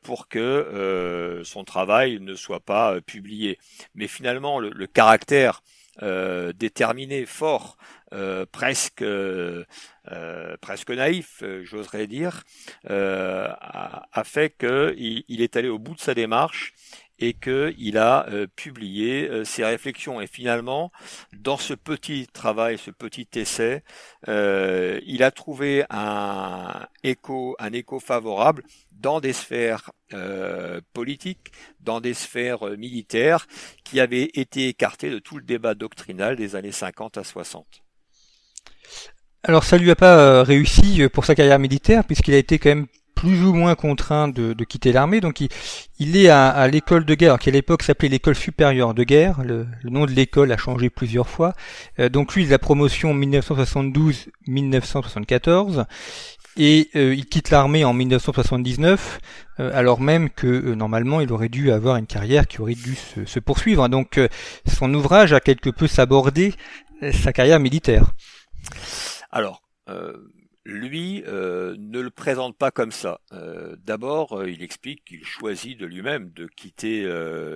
pour 0.02 0.28
que 0.28 1.42
son 1.44 1.64
travail 1.64 2.20
ne 2.20 2.34
soit 2.34 2.60
pas 2.60 3.00
publié. 3.00 3.58
Mais 3.94 4.06
finalement, 4.08 4.58
le, 4.58 4.70
le 4.70 4.86
caractère 4.86 5.62
euh, 6.02 6.52
déterminé, 6.52 7.24
fort, 7.26 7.76
euh, 8.12 8.44
presque 8.50 9.02
euh, 9.02 9.64
presque 10.60 10.90
naïf, 10.90 11.42
j'oserais 11.62 12.06
dire, 12.06 12.42
a, 12.88 14.22
fait 14.24 14.56
qu'il 14.56 15.24
il 15.28 15.40
est 15.40 15.56
allé 15.56 15.68
au 15.68 15.78
bout 15.78 15.94
de 15.94 16.00
sa 16.00 16.14
démarche 16.14 16.74
et 17.18 17.34
qu'il 17.34 17.98
a 17.98 18.26
publié 18.56 19.44
ses 19.44 19.64
réflexions. 19.64 20.20
Et 20.20 20.26
finalement, 20.26 20.92
dans 21.32 21.56
ce 21.56 21.74
petit 21.74 22.26
travail, 22.26 22.78
ce 22.78 22.90
petit 22.90 23.28
essai, 23.34 23.82
il 24.26 25.22
a 25.22 25.30
trouvé 25.30 25.84
un 25.90 26.86
écho, 27.02 27.56
un 27.58 27.72
écho 27.72 28.00
favorable 28.00 28.62
dans 29.00 29.20
des 29.20 29.32
sphères 29.32 29.90
euh, 30.12 30.80
politiques, 30.92 31.52
dans 31.80 32.00
des 32.00 32.14
sphères 32.14 32.66
euh, 32.66 32.76
militaires, 32.76 33.46
qui 33.84 34.00
avaient 34.00 34.30
été 34.34 34.68
écartées 34.68 35.10
de 35.10 35.18
tout 35.18 35.36
le 35.36 35.44
débat 35.44 35.74
doctrinal 35.74 36.36
des 36.36 36.56
années 36.56 36.72
50 36.72 37.18
à 37.18 37.24
60. 37.24 37.66
Alors 39.42 39.64
ça 39.64 39.78
lui 39.78 39.90
a 39.90 39.96
pas 39.96 40.18
euh, 40.18 40.42
réussi 40.42 41.02
euh, 41.02 41.08
pour 41.08 41.24
sa 41.24 41.34
carrière 41.34 41.58
militaire, 41.58 42.04
puisqu'il 42.04 42.34
a 42.34 42.38
été 42.38 42.58
quand 42.58 42.70
même 42.70 42.86
plus 43.16 43.42
ou 43.42 43.52
moins 43.52 43.74
contraint 43.74 44.28
de, 44.28 44.52
de 44.52 44.64
quitter 44.64 44.92
l'armée. 44.92 45.20
Donc 45.20 45.40
il, 45.40 45.48
il 45.98 46.16
est 46.16 46.28
à, 46.28 46.48
à 46.48 46.68
l'école 46.68 47.04
de 47.04 47.14
guerre, 47.14 47.40
qui 47.40 47.48
à 47.48 47.52
l'époque 47.52 47.82
s'appelait 47.82 48.08
l'école 48.08 48.36
supérieure 48.36 48.94
de 48.94 49.02
guerre. 49.02 49.42
Le, 49.42 49.66
le 49.82 49.90
nom 49.90 50.06
de 50.06 50.12
l'école 50.12 50.52
a 50.52 50.56
changé 50.56 50.90
plusieurs 50.90 51.28
fois. 51.28 51.54
Euh, 51.98 52.08
donc 52.08 52.36
lui, 52.36 52.46
la 52.46 52.60
promotion 52.60 53.12
1972-1974 53.14 55.86
et 56.56 56.88
euh, 56.96 57.14
il 57.14 57.26
quitte 57.26 57.50
l'armée 57.50 57.84
en 57.84 57.92
1979, 57.92 59.20
euh, 59.60 59.70
alors 59.74 60.00
même 60.00 60.30
que 60.30 60.46
euh, 60.46 60.74
normalement 60.74 61.20
il 61.20 61.30
aurait 61.30 61.50
dû 61.50 61.70
avoir 61.70 61.96
une 61.96 62.06
carrière 62.06 62.46
qui 62.46 62.62
aurait 62.62 62.74
dû 62.74 62.94
se, 62.94 63.26
se 63.26 63.40
poursuivre. 63.40 63.88
Donc 63.88 64.18
son 64.66 64.92
ouvrage 64.94 65.32
a 65.32 65.40
quelque 65.40 65.70
peu 65.70 65.86
sabordé 65.86 66.54
sa 67.12 67.32
carrière 67.32 67.60
militaire. 67.60 68.06
Alors, 69.30 69.62
lui 70.66 71.22
ne 71.26 72.00
le 72.00 72.10
présente 72.10 72.56
pas 72.56 72.70
comme 72.70 72.92
ça. 72.92 73.20
D'abord, 73.84 74.44
il 74.46 74.62
explique 74.62 75.04
qu'il 75.04 75.24
choisit 75.24 75.78
de 75.78 75.86
lui-même 75.86 76.30
de 76.30 76.46
quitter 76.46 77.02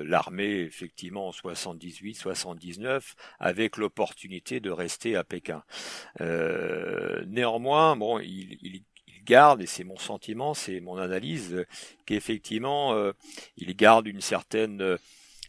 l'armée 0.07 0.61
effectivement 0.61 1.29
en 1.29 1.33
78-79 1.33 3.15
avec 3.39 3.77
l'opportunité 3.77 4.61
de 4.61 4.71
rester 4.71 5.17
à 5.17 5.25
Pékin. 5.25 5.63
néanmoins, 6.21 7.97
bon, 7.97 8.19
il, 8.21 8.59
il 8.63 8.83
garde, 9.25 9.63
et 9.63 9.67
c'est 9.67 9.85
mon 9.85 9.97
sentiment, 9.97 10.55
c'est 10.55 10.81
mon 10.81 10.97
analyse, 10.97 11.65
qu'effectivement, 12.07 12.95
euh, 12.95 13.13
il 13.57 13.75
garde 13.77 14.07
une 14.07 14.21
certaine 14.21 14.99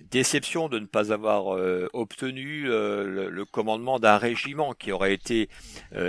déception 0.01 0.69
de 0.69 0.79
ne 0.79 0.85
pas 0.85 1.11
avoir 1.11 1.55
euh, 1.55 1.89
obtenu 1.93 2.69
euh, 2.69 3.29
le, 3.29 3.45
commandement 3.45 3.99
d'un 3.99 4.17
régiment 4.17 4.73
qui 4.73 4.91
aurait 4.91 5.13
été 5.13 5.49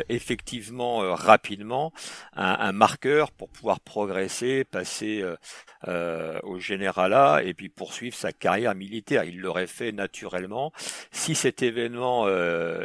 effectivement 0.08 1.14
rapidement 1.14 1.92
un, 2.34 2.56
un, 2.60 2.72
marqueur 2.72 3.32
pour 3.32 3.48
pouvoir 3.48 3.80
progresser, 3.80 4.64
passer 4.64 5.24
au 5.86 6.58
généralat 6.60 7.42
et 7.42 7.54
puis 7.54 7.68
poursuivre 7.68 8.14
sa 8.14 8.32
carrière 8.32 8.74
militaire. 8.74 9.24
Il 9.24 9.40
l'aurait 9.40 9.66
fait 9.66 9.90
naturellement 9.92 10.72
si 11.10 11.34
cet 11.34 11.62
événement 11.62 12.28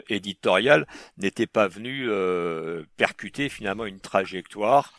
éditorial 0.10 0.88
n'était 1.18 1.48
pas 1.48 1.68
venu 1.68 2.10
percuter 2.98 3.50
finalement 3.50 3.86
une 3.86 4.00
trajectoire 4.00 4.94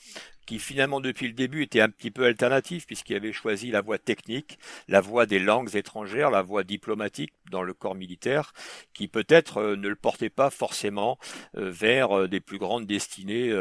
qui 0.48 0.58
finalement 0.58 1.02
depuis 1.02 1.26
le 1.26 1.34
début 1.34 1.62
était 1.62 1.82
un 1.82 1.90
petit 1.90 2.10
peu 2.10 2.24
alternatif 2.24 2.86
puisqu'il 2.86 3.14
avait 3.14 3.34
choisi 3.34 3.70
la 3.70 3.82
voie 3.82 3.98
technique, 3.98 4.58
la 4.88 5.02
voie 5.02 5.26
des 5.26 5.38
langues 5.38 5.76
étrangères, 5.76 6.30
la 6.30 6.40
voie 6.40 6.64
diplomatique 6.64 7.34
dans 7.50 7.62
le 7.62 7.74
corps 7.74 7.94
militaire, 7.94 8.54
qui 8.94 9.08
peut-être 9.08 9.58
euh, 9.58 9.76
ne 9.76 9.88
le 9.88 9.94
portait 9.94 10.30
pas 10.30 10.48
forcément 10.48 11.18
euh, 11.58 11.70
vers 11.70 12.16
euh, 12.16 12.28
des 12.28 12.40
plus 12.40 12.56
grandes 12.56 12.86
destinées 12.86 13.52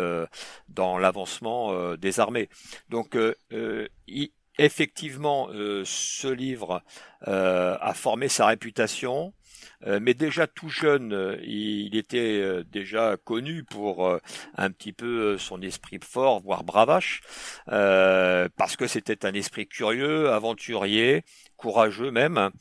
dans 0.70 0.98
l'avancement 0.98 1.96
des 1.96 2.22
armées. 2.22 2.48
Donc 2.88 3.18
effectivement, 4.58 5.50
ce 5.50 6.28
livre 6.28 6.84
a 7.22 7.94
formé 7.94 8.30
sa 8.30 8.46
réputation. 8.46 9.34
Euh, 9.86 10.00
mais 10.02 10.14
déjà 10.14 10.48
tout 10.48 10.70
jeune, 10.70 11.14
euh, 11.14 11.38
il 11.44 11.96
était 11.96 12.42
euh, 12.42 12.64
déjà 12.64 13.18
connu 13.24 13.64
pour 13.64 14.20
un 14.58 14.72
petit 14.72 14.94
peu 14.94 15.38
son 15.38 15.62
esprit 15.62 16.00
fort, 16.04 16.42
voire 16.42 16.64
bravache, 16.64 17.22
parce 17.68 18.76
que 18.76 18.88
c'était 18.88 19.26
un 19.26 19.34
esprit 19.34 19.68
curieux, 19.68 20.30
aventurier, 20.32 21.24
courageux 21.58 22.12
même, 22.12 22.52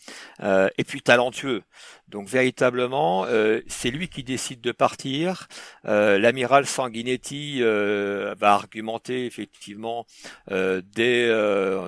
euh, 0.43 0.69
et 0.79 0.85
puis 0.85 1.03
talentueux. 1.03 1.63
Donc 2.09 2.29
véritablement, 2.29 3.25
euh, 3.27 3.61
c'est 3.69 3.91
lui 3.91 4.09
qui 4.09 4.23
décide 4.25 4.61
de 4.61 4.73
partir. 4.73 5.49
Euh, 5.87 6.19
l'amiral 6.19 6.67
Sanguinetti 6.67 7.61
va 7.63 8.53
argumenter 8.53 9.27
effectivement 9.27 10.07
dès, 10.49 11.31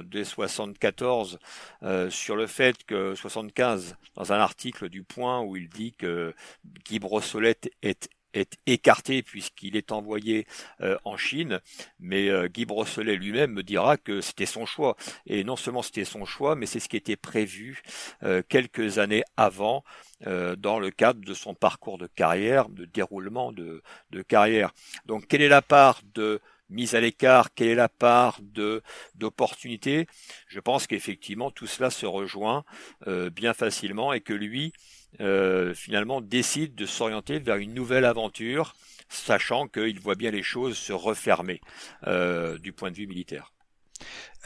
dès 0.04 0.24
74 0.24 1.38
sur 2.10 2.36
le 2.36 2.46
fait 2.46 2.84
que 2.84 3.14
75, 3.14 3.96
dans 4.14 4.32
un 4.32 4.38
article 4.38 4.88
du 4.88 5.02
Point 5.02 5.40
où 5.40 5.56
il 5.56 5.68
dit 5.68 5.92
que 5.92 6.34
Guy 6.84 6.98
Brossolette 6.98 7.70
est 7.82 8.08
est 8.34 8.58
écarté 8.66 9.22
puisqu'il 9.22 9.76
est 9.76 9.92
envoyé 9.92 10.46
euh, 10.80 10.96
en 11.04 11.16
Chine, 11.16 11.60
mais 11.98 12.28
euh, 12.28 12.48
Guy 12.48 12.64
Brosselet 12.64 13.16
lui-même 13.16 13.52
me 13.52 13.62
dira 13.62 13.96
que 13.96 14.20
c'était 14.20 14.46
son 14.46 14.66
choix. 14.66 14.96
Et 15.26 15.44
non 15.44 15.56
seulement 15.56 15.82
c'était 15.82 16.04
son 16.04 16.24
choix, 16.24 16.54
mais 16.56 16.66
c'est 16.66 16.80
ce 16.80 16.88
qui 16.88 16.96
était 16.96 17.16
prévu 17.16 17.82
euh, 18.22 18.42
quelques 18.48 18.98
années 18.98 19.24
avant 19.36 19.84
dans 20.56 20.80
le 20.80 20.90
cadre 20.90 21.20
de 21.24 21.32
son 21.32 21.54
parcours 21.54 21.96
de 21.96 22.08
carrière, 22.08 22.68
de 22.70 22.86
déroulement 22.86 23.52
de, 23.52 23.84
de 24.10 24.22
carrière. 24.22 24.72
Donc 25.06 25.28
quelle 25.28 25.42
est 25.42 25.48
la 25.48 25.62
part 25.62 26.00
de 26.12 26.40
mise 26.70 26.96
à 26.96 27.00
l'écart, 27.00 27.54
quelle 27.54 27.68
est 27.68 27.74
la 27.76 27.88
part 27.88 28.40
de 28.42 28.82
d'opportunité? 29.14 30.08
Je 30.48 30.58
pense 30.58 30.88
qu'effectivement 30.88 31.52
tout 31.52 31.68
cela 31.68 31.90
se 31.90 32.04
rejoint 32.04 32.64
bien 33.06 33.54
facilement 33.54 34.12
et 34.12 34.20
que 34.20 34.32
lui 34.32 34.72
euh, 35.20 35.74
finalement 35.74 36.20
décide 36.20 36.74
de 36.74 36.86
s'orienter 36.86 37.38
vers 37.38 37.56
une 37.56 37.74
nouvelle 37.74 38.04
aventure, 38.04 38.74
sachant 39.08 39.68
qu'il 39.68 40.00
voit 40.00 40.14
bien 40.14 40.30
les 40.30 40.42
choses 40.42 40.76
se 40.76 40.92
refermer 40.92 41.60
euh, 42.06 42.58
du 42.58 42.72
point 42.72 42.90
de 42.90 42.96
vue 42.96 43.06
militaire. 43.06 43.52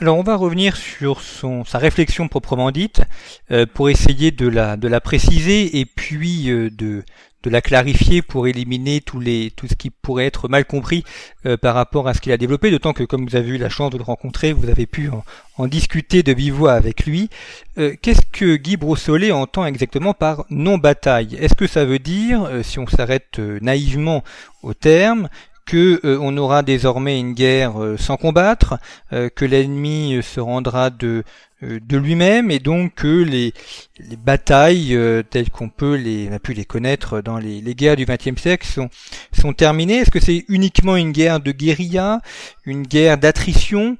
Alors 0.02 0.18
on 0.18 0.22
va 0.22 0.34
revenir 0.36 0.76
sur 0.76 1.20
sa 1.20 1.78
réflexion 1.78 2.26
proprement 2.26 2.70
dite 2.70 3.02
euh, 3.50 3.66
pour 3.72 3.90
essayer 3.90 4.30
de 4.30 4.48
la, 4.48 5.00
préciser 5.00 5.78
et 5.78 5.84
puis 5.84 6.50
euh, 6.50 6.70
de, 6.70 7.04
la 7.44 7.60
clarifier 7.60 8.22
pour 8.22 8.48
éliminer 8.48 9.00
tout 9.00 9.20
ce 9.22 9.74
qui 9.74 9.90
pourrait 9.90 10.26
être 10.26 10.48
mal 10.48 10.64
compris 10.64 11.04
euh, 11.46 11.56
par 11.56 11.74
rapport 11.74 12.08
à 12.08 12.14
ce 12.14 12.20
qu'il 12.20 12.32
a 12.32 12.36
développé, 12.36 12.70
d'autant 12.70 12.94
que 12.94 13.04
comme 13.04 13.26
vous 13.26 13.36
avez 13.36 13.50
eu 13.50 13.58
la 13.58 13.68
chance 13.68 13.90
de 13.90 13.98
le 13.98 14.02
rencontrer, 14.02 14.52
vous 14.52 14.70
avez 14.70 14.86
pu 14.86 15.10
en, 15.56 15.66
discuter 15.68 16.24
de 16.24 16.32
vive 16.32 16.66
avec 16.66 17.04
lui. 17.06 17.30
Qu'est-ce 17.76 18.26
que 18.32 18.56
Guy 18.56 18.76
Brossolet 18.76 19.30
entend 19.30 19.64
exactement 19.66 20.14
par 20.14 20.44
non-bataille? 20.50 21.36
Est-ce 21.36 21.54
que 21.54 21.68
ça 21.68 21.84
veut 21.84 22.00
dire, 22.00 22.48
si 22.64 22.80
on 22.80 22.88
s'arrête 22.88 23.38
naïvement 23.38 24.24
au 24.64 24.74
terme, 24.74 25.28
que 25.72 26.02
euh, 26.04 26.18
on 26.20 26.36
aura 26.36 26.62
désormais 26.62 27.18
une 27.18 27.32
guerre 27.32 27.82
euh, 27.82 27.96
sans 27.96 28.18
combattre, 28.18 28.74
euh, 29.14 29.30
que 29.30 29.46
l'ennemi 29.46 30.20
se 30.22 30.38
rendra 30.38 30.90
de 30.90 31.24
de 31.62 31.96
lui-même 31.96 32.50
et 32.50 32.58
donc 32.58 32.96
que 32.96 33.22
les, 33.22 33.54
les 34.00 34.16
batailles 34.16 34.98
telles 35.30 35.48
qu'on 35.48 35.68
peut 35.68 35.94
les 35.94 36.28
on 36.28 36.32
a 36.34 36.40
pu 36.40 36.54
les 36.54 36.64
connaître 36.64 37.20
dans 37.20 37.38
les, 37.38 37.60
les 37.60 37.76
guerres 37.76 37.94
du 37.94 38.04
XXe 38.04 38.34
siècle 38.34 38.66
sont 38.66 38.90
sont 39.32 39.52
terminées. 39.52 39.98
Est-ce 39.98 40.10
que 40.10 40.18
c'est 40.18 40.44
uniquement 40.48 40.96
une 40.96 41.12
guerre 41.12 41.38
de 41.38 41.52
guérilla, 41.52 42.20
une 42.64 42.82
guerre 42.82 43.16
d'attrition? 43.16 43.96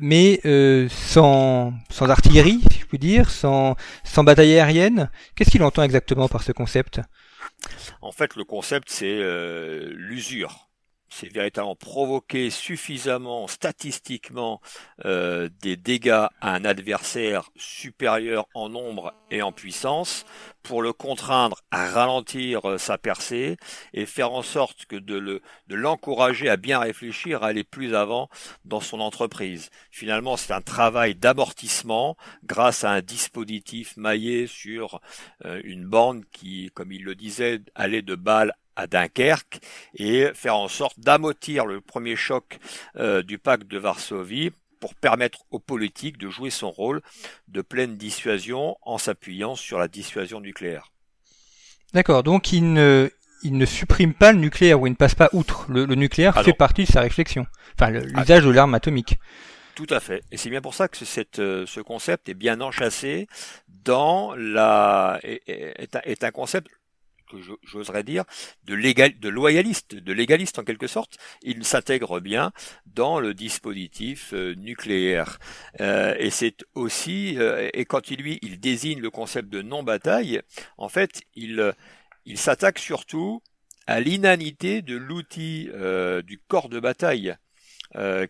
mais 0.00 0.40
sans, 0.88 1.72
sans 1.90 2.08
artillerie, 2.08 2.60
si 2.70 2.78
je 2.78 2.86
puis 2.86 3.00
dire, 3.00 3.28
sans, 3.28 3.74
sans 4.04 4.22
bataille 4.22 4.52
aérienne? 4.52 5.10
Qu'est-ce 5.34 5.50
qu'il 5.50 5.64
entend 5.64 5.82
exactement 5.82 6.28
par 6.28 6.44
ce 6.44 6.52
concept? 6.52 7.00
En 8.00 8.12
fait, 8.12 8.36
le 8.36 8.44
concept, 8.44 8.88
c'est 8.88 9.18
l'usure 9.96 10.63
c'est 11.14 11.32
véritablement 11.32 11.76
provoquer 11.76 12.50
suffisamment 12.50 13.46
statistiquement 13.46 14.60
euh, 15.04 15.48
des 15.62 15.76
dégâts 15.76 16.26
à 16.40 16.54
un 16.54 16.64
adversaire 16.64 17.50
supérieur 17.56 18.46
en 18.54 18.68
nombre 18.68 19.14
et 19.30 19.40
en 19.40 19.52
puissance 19.52 20.24
pour 20.64 20.82
le 20.82 20.92
contraindre 20.92 21.60
à 21.70 21.88
ralentir 21.88 22.68
euh, 22.68 22.78
sa 22.78 22.98
percée 22.98 23.56
et 23.92 24.06
faire 24.06 24.32
en 24.32 24.42
sorte 24.42 24.86
que 24.86 24.96
de 24.96 25.14
le 25.14 25.40
de 25.68 25.76
l'encourager 25.76 26.48
à 26.48 26.56
bien 26.56 26.80
réfléchir, 26.80 27.44
à 27.44 27.48
aller 27.48 27.64
plus 27.64 27.94
avant 27.94 28.28
dans 28.64 28.80
son 28.80 28.98
entreprise. 28.98 29.70
Finalement, 29.92 30.36
c'est 30.36 30.52
un 30.52 30.62
travail 30.62 31.14
d'amortissement 31.14 32.16
grâce 32.42 32.82
à 32.82 32.90
un 32.90 33.02
dispositif 33.02 33.96
maillé 33.96 34.48
sur 34.48 35.00
euh, 35.44 35.60
une 35.62 35.86
bande 35.86 36.24
qui, 36.32 36.70
comme 36.74 36.90
il 36.90 37.04
le 37.04 37.14
disait, 37.14 37.60
allait 37.76 38.02
de 38.02 38.16
Bâle 38.16 38.52
à 38.76 38.86
Dunkerque 38.86 39.60
et 39.94 40.28
faire 40.34 40.56
en 40.56 40.68
sorte 40.68 40.98
d'amotir 41.00 41.66
le 41.66 41.80
premier 41.80 42.16
choc 42.16 42.58
euh, 42.96 43.22
du 43.22 43.38
pacte 43.38 43.66
de 43.66 43.78
Varsovie 43.78 44.52
pour 44.80 44.94
permettre 44.94 45.40
aux 45.50 45.58
politiques 45.58 46.18
de 46.18 46.28
jouer 46.28 46.50
son 46.50 46.70
rôle 46.70 47.00
de 47.48 47.62
pleine 47.62 47.96
dissuasion 47.96 48.76
en 48.82 48.98
s'appuyant 48.98 49.54
sur 49.56 49.78
la 49.78 49.88
dissuasion 49.88 50.40
nucléaire. 50.40 50.92
D'accord, 51.94 52.22
donc 52.22 52.52
il 52.52 52.72
ne, 52.72 53.10
il 53.42 53.56
ne 53.56 53.64
supprime 53.64 54.12
pas 54.12 54.32
le 54.32 54.38
nucléaire 54.38 54.80
ou 54.80 54.86
il 54.86 54.90
ne 54.90 54.96
passe 54.96 55.14
pas 55.14 55.30
outre. 55.32 55.66
Le, 55.70 55.86
nucléaire 55.94 56.42
fait 56.42 56.52
partie 56.52 56.84
de 56.84 56.90
sa 56.90 57.00
réflexion, 57.00 57.46
enfin 57.78 57.90
l'usage 57.90 58.44
de 58.44 58.50
l'arme 58.50 58.74
atomique. 58.74 59.18
Tout 59.74 59.86
à 59.90 60.00
fait. 60.00 60.22
Et 60.30 60.36
c'est 60.36 60.50
bien 60.50 60.60
pour 60.60 60.74
ça 60.74 60.86
que 60.86 60.96
cette, 61.04 61.38
euh, 61.40 61.64
ce 61.66 61.80
concept 61.80 62.28
est 62.28 62.34
bien 62.34 62.60
enchâssé 62.60 63.26
dans 63.68 64.34
la 64.36 65.18
est, 65.22 65.96
est 66.04 66.24
un 66.24 66.30
concept 66.30 66.68
j'oserais 67.62 68.02
dire, 68.02 68.24
de, 68.64 68.74
légal, 68.74 69.18
de 69.18 69.28
loyaliste, 69.28 69.94
de 69.94 70.12
légaliste 70.12 70.58
en 70.58 70.64
quelque 70.64 70.86
sorte, 70.86 71.18
il 71.42 71.64
s'intègre 71.64 72.20
bien 72.20 72.52
dans 72.86 73.20
le 73.20 73.34
dispositif 73.34 74.32
euh, 74.32 74.54
nucléaire. 74.54 75.38
Euh, 75.80 76.14
et 76.18 76.30
c'est 76.30 76.64
aussi, 76.74 77.38
euh, 77.38 77.68
et 77.72 77.84
quand 77.84 78.10
il 78.10 78.20
lui, 78.20 78.38
il 78.42 78.60
désigne 78.60 79.00
le 79.00 79.10
concept 79.10 79.48
de 79.48 79.62
non-bataille, 79.62 80.40
en 80.78 80.88
fait, 80.88 81.22
il, 81.34 81.72
il 82.24 82.38
s'attaque 82.38 82.78
surtout 82.78 83.42
à 83.86 84.00
l'inanité 84.00 84.80
de 84.80 84.96
l'outil 84.96 85.68
du 86.24 86.38
corps 86.48 86.70
de 86.70 86.80
bataille, 86.80 87.36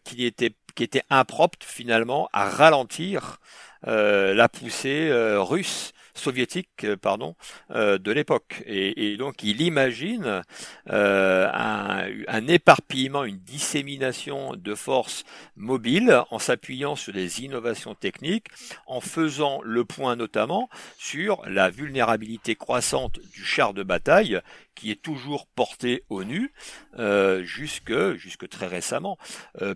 qui 0.02 0.24
était 0.26 0.52
qui 0.74 0.82
était 0.82 1.04
impropre 1.10 1.58
finalement 1.64 2.28
à 2.32 2.50
ralentir 2.50 3.38
la 3.84 4.48
poussée 4.48 5.10
russe 5.36 5.92
soviétique 6.14 6.84
euh, 6.84 6.96
pardon 6.96 7.34
euh, 7.70 7.98
de 7.98 8.12
l'époque 8.12 8.62
et, 8.66 9.16
donc 9.16 9.42
il 9.42 9.60
imagine 9.60 10.42
euh, 10.90 11.48
un, 11.52 12.06
un, 12.28 12.46
éparpillement 12.46 13.24
une 13.24 13.38
dissémination 13.38 14.54
de 14.54 14.74
forces 14.74 15.24
mobiles 15.56 16.22
en 16.30 16.38
s'appuyant 16.38 16.96
sur 16.96 17.12
des 17.12 17.42
innovations 17.42 17.94
techniques 17.94 18.46
en 18.86 19.00
faisant 19.00 19.60
le 19.62 19.84
point 19.84 20.16
notamment 20.16 20.68
sur 20.98 21.42
la 21.46 21.70
vulnérabilité 21.70 22.54
croissante 22.54 23.18
du 23.32 23.44
char 23.44 23.74
de 23.74 23.82
bataille 23.82 24.40
qui 24.74 24.90
est 24.90 25.00
toujours 25.00 25.46
porté 25.46 26.02
au 26.08 26.24
nu 26.24 26.52
euh, 26.98 27.42
jusque 27.44 28.14
jusque 28.14 28.48
très 28.48 28.66
récemment. 28.66 29.18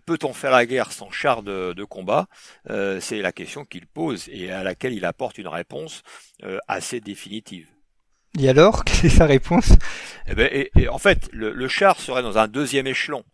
Peut-on 0.07 0.33
faire 0.33 0.51
la 0.51 0.67
guerre 0.67 0.93
sans 0.93 1.11
char 1.11 1.43
de, 1.43 1.85
combat? 1.85 2.27
C'est 2.67 3.21
la 3.21 3.33
question 3.33 3.65
qu'il 3.65 3.87
pose 3.87 4.29
et 4.31 4.51
à 4.51 4.63
laquelle 4.63 4.93
il 4.93 5.05
apporte 5.05 5.39
une 5.39 5.49
réponse 5.49 6.03
assez 6.69 7.01
définitive. 7.01 7.69
Et 8.39 8.49
alors, 8.49 8.85
quelle 8.85 9.07
est 9.07 9.17
sa 9.17 9.27
réponse? 9.27 9.73
Eh 10.27 10.35
ben, 10.35 10.49
et, 10.53 10.89
En 10.89 10.99
fait, 10.99 11.29
le, 11.33 11.53
le, 11.53 11.69
char 11.69 11.99
serait 11.99 12.23
dans 12.23 12.39
un 12.39 12.49
deuxième 12.49 12.87
échelon. 12.87 13.25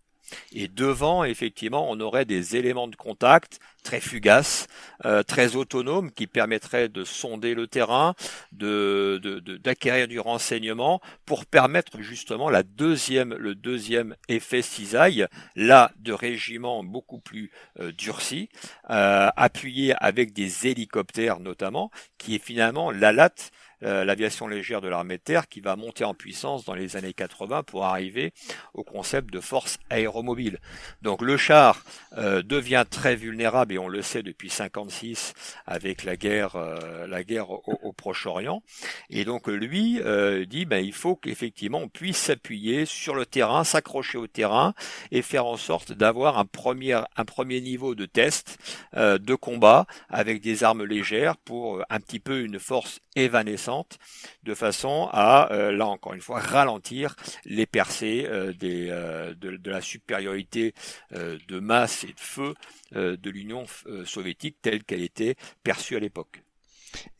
Et 0.52 0.68
devant, 0.68 1.24
effectivement, 1.24 1.90
on 1.90 2.00
aurait 2.00 2.24
des 2.24 2.56
éléments 2.56 2.88
de 2.88 2.96
contact 2.96 3.60
très 3.82 4.00
fugaces, 4.00 4.66
euh, 5.04 5.22
très 5.22 5.56
autonomes, 5.56 6.10
qui 6.10 6.26
permettraient 6.26 6.88
de 6.88 7.04
sonder 7.04 7.54
le 7.54 7.66
terrain, 7.66 8.14
de, 8.52 9.20
d'acquérir 9.62 10.08
du 10.08 10.18
renseignement 10.18 11.00
pour 11.26 11.46
permettre 11.46 12.00
justement 12.00 12.48
la 12.50 12.62
deuxième, 12.62 13.34
le 13.34 13.54
deuxième 13.54 14.16
effet 14.28 14.62
cisaille, 14.62 15.26
là 15.54 15.92
de 15.98 16.12
régiments 16.12 16.82
beaucoup 16.82 17.18
plus 17.18 17.50
euh, 17.78 17.92
durcis, 17.92 18.48
euh, 18.90 19.28
avec 19.36 20.32
des 20.32 20.66
hélicoptères 20.66 21.40
notamment, 21.40 21.90
qui 22.18 22.34
est 22.34 22.44
finalement 22.44 22.90
la 22.90 23.12
latte 23.12 23.52
l'aviation 23.84 24.48
légère 24.48 24.80
de 24.80 24.88
l'armée 24.88 25.18
de 25.18 25.22
terre 25.22 25.48
qui 25.48 25.60
va 25.60 25.76
monter 25.76 26.04
en 26.04 26.14
puissance 26.14 26.64
dans 26.64 26.74
les 26.74 26.96
années 26.96 27.12
80 27.12 27.62
pour 27.64 27.84
arriver 27.84 28.32
au 28.72 28.82
concept 28.82 29.30
de 29.32 29.40
force 29.40 29.78
aéromobile. 29.90 30.58
Donc 31.02 31.22
le 31.22 31.36
char 31.36 31.84
euh, 32.16 32.42
devient 32.42 32.84
très 32.88 33.16
vulnérable 33.16 33.74
et 33.74 33.78
on 33.78 33.88
le 33.88 34.02
sait 34.02 34.22
depuis 34.22 34.50
56 34.50 35.34
avec 35.66 36.04
la 36.04 36.16
guerre, 36.16 36.56
euh, 36.56 37.06
la 37.06 37.24
guerre 37.24 37.50
au, 37.50 37.92
Proche-Orient. 37.96 38.62
Et 39.10 39.24
donc 39.24 39.46
lui 39.46 40.00
dit 40.48 40.64
ben 40.64 40.84
il 40.84 40.92
faut 40.92 41.16
qu'effectivement 41.16 41.78
on 41.78 41.88
puisse 41.88 42.16
s'appuyer 42.16 42.86
sur 42.86 43.14
le 43.14 43.24
terrain, 43.24 43.64
s'accrocher 43.64 44.18
au 44.18 44.26
terrain 44.26 44.74
et 45.10 45.22
faire 45.22 45.46
en 45.46 45.56
sorte 45.56 45.92
d'avoir 45.92 46.38
un 46.38 46.44
premier 46.44 47.00
un 47.16 47.24
premier 47.24 47.60
niveau 47.60 47.94
de 47.94 48.06
test 48.06 48.58
de 48.94 49.34
combat 49.34 49.86
avec 50.08 50.40
des 50.40 50.64
armes 50.64 50.84
légères 50.84 51.36
pour 51.36 51.82
un 51.88 52.00
petit 52.00 52.20
peu 52.20 52.40
une 52.40 52.58
force 52.58 53.00
évanescente 53.16 53.98
de 54.42 54.54
façon 54.54 55.08
à, 55.12 55.52
euh, 55.52 55.72
là 55.72 55.86
encore 55.86 56.14
une 56.14 56.20
fois, 56.20 56.40
ralentir 56.40 57.16
les 57.44 57.66
percées 57.66 58.26
euh, 58.28 58.52
des, 58.52 58.88
euh, 58.90 59.34
de, 59.34 59.70
la 59.70 59.80
supériorité 59.80 60.74
de 61.12 61.58
masse 61.58 62.04
et 62.04 62.12
de 62.12 62.20
feu 62.20 62.54
de 62.92 63.30
l'Union 63.30 63.64
soviétique 64.04 64.56
telle 64.62 64.84
qu'elle 64.84 65.02
était 65.02 65.36
perçue 65.62 65.96
à 65.96 66.00
l'époque. 66.00 66.42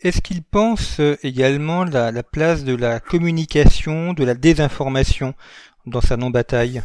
Est-ce 0.00 0.20
qu'il 0.20 0.42
pense 0.42 1.00
également 1.22 1.85
la, 1.85 2.12
la, 2.12 2.22
place 2.22 2.64
de 2.64 2.74
la 2.74 3.00
communication, 3.00 4.12
de 4.12 4.24
la 4.24 4.35
désinformation 4.35 5.35
dans 5.87 6.00
sa 6.00 6.16
non-bataille? 6.16 6.83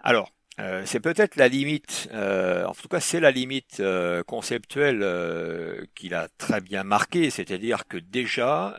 Alors, 0.00 0.32
euh, 0.58 0.82
c'est 0.84 1.00
peut-être 1.00 1.36
la 1.36 1.48
limite, 1.48 2.08
euh, 2.12 2.66
en 2.66 2.74
tout 2.74 2.88
cas 2.88 3.00
c'est 3.00 3.20
la 3.20 3.30
limite 3.30 3.80
euh, 3.80 4.22
conceptuelle 4.24 5.86
qu'il 5.94 6.14
a 6.14 6.28
très 6.38 6.60
bien 6.60 6.84
marquée, 6.84 7.30
c'est-à-dire 7.30 7.86
que 7.86 7.96
déjà 7.96 8.76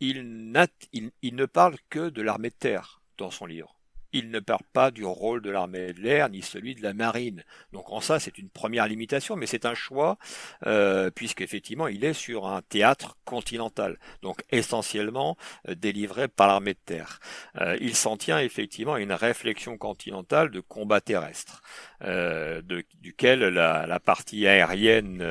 il, 0.00 1.10
il, 1.22 1.34
ne 1.34 1.46
parle 1.46 1.76
que 1.90 2.10
de 2.10 2.22
l'armée 2.22 2.50
de 2.50 2.54
terre 2.54 3.00
dans 3.18 3.30
son 3.30 3.46
livre 3.46 3.75
il 4.12 4.30
ne 4.30 4.40
parle 4.40 4.62
pas 4.72 4.90
du 4.90 5.04
rôle 5.04 5.42
de 5.42 5.50
l'armée 5.50 5.92
de 5.92 6.00
l'air 6.00 6.28
ni 6.28 6.42
celui 6.42 6.74
de 6.74 6.82
la 6.82 6.94
marine. 6.94 7.44
Donc 7.72 7.90
en 7.90 8.00
ça, 8.00 8.18
c'est 8.18 8.38
une 8.38 8.48
première 8.48 8.88
limitation, 8.88 9.36
mais 9.36 9.46
c'est 9.46 9.66
un 9.66 9.74
choix 9.74 10.18
euh, 10.66 11.10
puisqu'effectivement, 11.10 11.88
il 11.88 12.04
est 12.04 12.12
sur 12.12 12.46
un 12.46 12.62
théâtre 12.62 13.16
continental, 13.24 13.98
donc 14.22 14.42
essentiellement 14.50 15.36
euh, 15.68 15.74
délivré 15.74 16.28
par 16.28 16.48
l'armée 16.48 16.74
de 16.74 16.78
terre. 16.84 17.20
Euh, 17.60 17.76
il 17.80 17.94
s'en 17.94 18.16
tient 18.16 18.38
effectivement 18.38 18.94
à 18.94 19.00
une 19.00 19.12
réflexion 19.12 19.76
continentale 19.76 20.50
de 20.50 20.60
combat 20.60 21.00
terrestre, 21.00 21.62
euh, 22.02 22.62
duquel 23.00 23.40
la, 23.40 24.00
partie 24.00 24.46
aérienne 24.46 25.22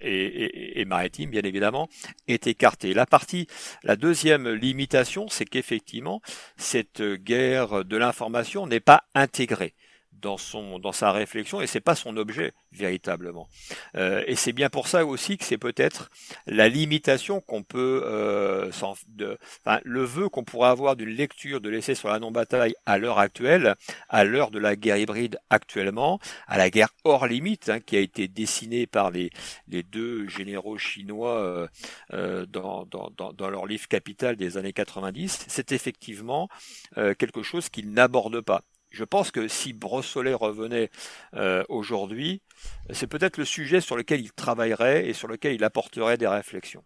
et, 0.00 0.84
maritime, 0.86 1.30
bien 1.30 1.42
évidemment, 1.42 1.88
est 2.26 2.46
écartée. 2.46 2.94
La 2.94 3.96
deuxième 3.96 4.48
limitation, 4.48 5.28
c'est 5.28 5.44
qu'effectivement, 5.44 6.20
cette 6.56 7.02
guerre 7.02 7.67
de 7.84 7.96
l'information 7.96 8.66
n'est 8.66 8.80
pas 8.80 9.04
intégré 9.14 9.74
dans 10.20 10.36
son 10.36 10.78
dans 10.78 10.92
sa 10.92 11.12
réflexion 11.12 11.60
et 11.60 11.66
c'est 11.66 11.80
pas 11.80 11.94
son 11.94 12.16
objet 12.16 12.52
véritablement. 12.72 13.48
Euh, 13.94 14.22
et 14.26 14.36
c'est 14.36 14.52
bien 14.52 14.68
pour 14.68 14.88
ça 14.88 15.04
aussi 15.04 15.38
que 15.38 15.44
c'est 15.44 15.58
peut-être 15.58 16.10
la 16.46 16.68
limitation 16.68 17.40
qu'on 17.40 17.62
peut 17.62 18.02
euh, 18.04 18.70
de, 19.08 19.38
enfin, 19.64 19.80
le 19.84 20.02
vœu 20.02 20.28
qu'on 20.28 20.44
pourrait 20.44 20.70
avoir 20.70 20.96
d'une 20.96 21.08
lecture 21.08 21.60
de 21.60 21.68
l'essai 21.68 21.94
sur 21.94 22.08
la 22.08 22.18
non-bataille 22.18 22.74
à 22.86 22.98
l'heure 22.98 23.18
actuelle, 23.18 23.74
à 24.08 24.24
l'heure 24.24 24.50
de 24.50 24.58
la 24.58 24.76
guerre 24.76 24.98
hybride 24.98 25.38
actuellement, 25.50 26.18
à 26.46 26.58
la 26.58 26.70
guerre 26.70 26.90
hors 27.04 27.26
limite 27.26 27.68
hein, 27.68 27.80
qui 27.80 27.96
a 27.96 28.00
été 28.00 28.28
dessinée 28.28 28.86
par 28.86 29.10
les 29.10 29.30
les 29.68 29.82
deux 29.82 30.28
généraux 30.28 30.78
chinois 30.78 31.38
euh, 31.38 31.66
euh 32.12 32.46
dans, 32.46 32.86
dans, 32.86 33.10
dans, 33.16 33.32
dans, 33.32 33.50
leur 33.50 33.66
livre 33.66 33.88
Capital 33.88 34.36
des 34.36 34.56
années 34.56 34.72
90, 34.72 35.46
c'est 35.48 35.72
effectivement 35.72 36.48
euh, 36.96 37.14
quelque 37.14 37.42
chose 37.42 37.68
qu'ils 37.68 37.90
n'abordent 37.90 38.40
pas 38.40 38.62
je 38.90 39.04
pense 39.04 39.30
que 39.30 39.48
si 39.48 39.72
Brossolet 39.72 40.34
revenait 40.34 40.90
euh, 41.34 41.62
aujourd'hui, 41.68 42.42
c'est 42.90 43.06
peut-être 43.06 43.36
le 43.36 43.44
sujet 43.44 43.80
sur 43.80 43.96
lequel 43.96 44.20
il 44.20 44.32
travaillerait 44.32 45.06
et 45.06 45.12
sur 45.12 45.28
lequel 45.28 45.54
il 45.54 45.64
apporterait 45.64 46.16
des 46.16 46.26
réflexions. 46.26 46.84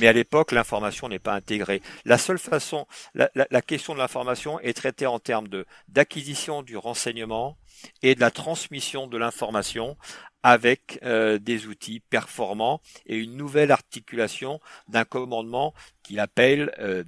Mais 0.00 0.06
à 0.06 0.12
l'époque, 0.12 0.52
l'information 0.52 1.08
n'est 1.08 1.18
pas 1.18 1.34
intégrée. 1.34 1.82
La 2.04 2.18
seule 2.18 2.38
façon, 2.38 2.86
la, 3.14 3.28
question 3.62 3.94
de 3.94 3.98
l'information 3.98 4.60
est 4.60 4.74
traitée 4.74 5.06
en 5.06 5.18
termes 5.18 5.48
de 5.48 5.66
d'acquisition 5.88 6.62
du 6.62 6.76
renseignement 6.76 7.56
et 8.02 8.14
de 8.14 8.20
la 8.20 8.30
transmission 8.30 9.06
de 9.06 9.16
l'information 9.16 9.96
avec 10.42 10.98
euh, 11.04 11.38
des 11.38 11.66
outils 11.66 12.00
performants 12.00 12.80
et 13.06 13.16
une 13.16 13.36
nouvelle 13.36 13.70
articulation 13.70 14.60
d'un 14.88 15.04
commandement 15.04 15.72
qu'il 16.02 16.20
appelle 16.20 16.74
euh, 16.78 17.04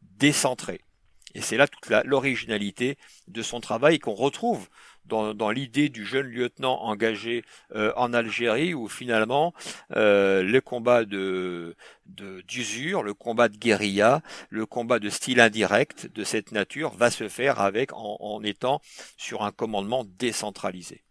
décentré. 0.00 0.80
Et 1.34 1.40
c'est 1.40 1.56
là 1.56 1.66
toute 1.66 1.88
l'originalité 2.04 2.98
de 3.28 3.42
son 3.42 3.60
travail 3.60 3.98
qu'on 3.98 4.14
retrouve 4.14 4.68
dans, 5.04 5.50
l'idée 5.50 5.88
du 5.88 6.04
jeune 6.04 6.26
lieutenant 6.26 6.80
engagé 6.82 7.44
euh, 7.74 7.92
en 7.96 8.14
Algérie, 8.14 8.72
où 8.72 8.88
finalement 8.88 9.52
euh, 9.96 10.42
le 10.42 10.60
combat 10.60 11.04
de 11.04 11.76
d'usure, 12.06 13.02
le 13.02 13.14
combat 13.14 13.48
de 13.48 13.56
guérilla, 13.56 14.22
le 14.50 14.66
combat 14.66 14.98
de 14.98 15.08
style 15.08 15.40
indirect 15.40 16.06
de 16.12 16.24
cette 16.24 16.52
nature 16.52 16.90
va 16.90 17.10
se 17.10 17.28
faire 17.28 17.60
avec 17.60 17.90
en 17.92 18.42
étant 18.42 18.80
sur 19.16 19.42
un 19.42 19.52
commandement 19.52 20.04
décentralisé. 20.18 21.02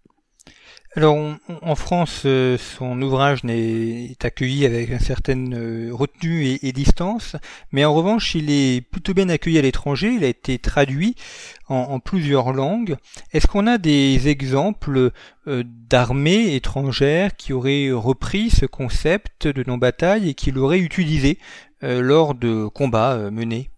Alors 0.93 1.17
en 1.61 1.75
France, 1.75 2.23
euh, 2.25 2.57
son 2.57 3.01
ouvrage 3.01 3.39
est 3.47 4.25
accueilli 4.25 4.65
avec 4.65 4.89
une 4.89 4.99
certaine 4.99 5.55
euh, 5.55 5.89
retenue 5.93 6.59
et, 6.61 6.71
distance, 6.73 7.37
mais 7.71 7.85
en 7.85 7.93
revanche, 7.93 8.35
il 8.35 8.51
est 8.51 8.81
plutôt 8.81 9.13
bien 9.13 9.29
accueilli 9.29 9.57
à 9.57 9.61
l'étranger. 9.61 10.09
Il 10.09 10.25
a 10.25 10.27
été 10.27 10.59
traduit 10.59 11.15
en, 11.69 12.01
plusieurs 12.01 12.51
langues. 12.51 12.97
Est-ce 13.31 13.47
qu'on 13.47 13.67
a 13.67 13.77
des 13.77 14.27
exemples 14.27 15.11
euh, 15.47 15.63
d'armées 15.65 16.55
étrangères 16.55 17.37
qui 17.37 17.53
auraient 17.53 17.91
repris 17.91 18.49
ce 18.49 18.65
concept 18.65 19.47
de 19.47 19.63
non-bataille 19.65 20.27
et 20.27 20.33
qui 20.33 20.51
l'auraient 20.51 20.79
utilisé 20.79 21.39
lors 21.81 22.35
de 22.35 22.67
combats 22.67 23.31
menés? 23.31 23.69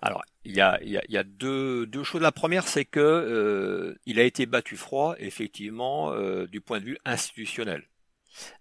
Alors, 0.00 0.22
il 0.48 0.56
y 0.56 1.16
a, 1.18 1.24
deux, 1.24 1.86
choses. 2.04 2.22
La 2.22 2.32
première, 2.32 2.66
c'est 2.66 2.86
que 2.86 3.00
euh, 3.00 3.98
il 4.06 4.18
a 4.18 4.24
été 4.24 4.46
battu 4.46 4.76
froid, 4.76 5.14
effectivement, 5.18 6.12
euh, 6.12 6.46
du 6.46 6.60
point 6.60 6.80
de 6.80 6.84
vue 6.84 6.98
institutionnel. 7.04 7.84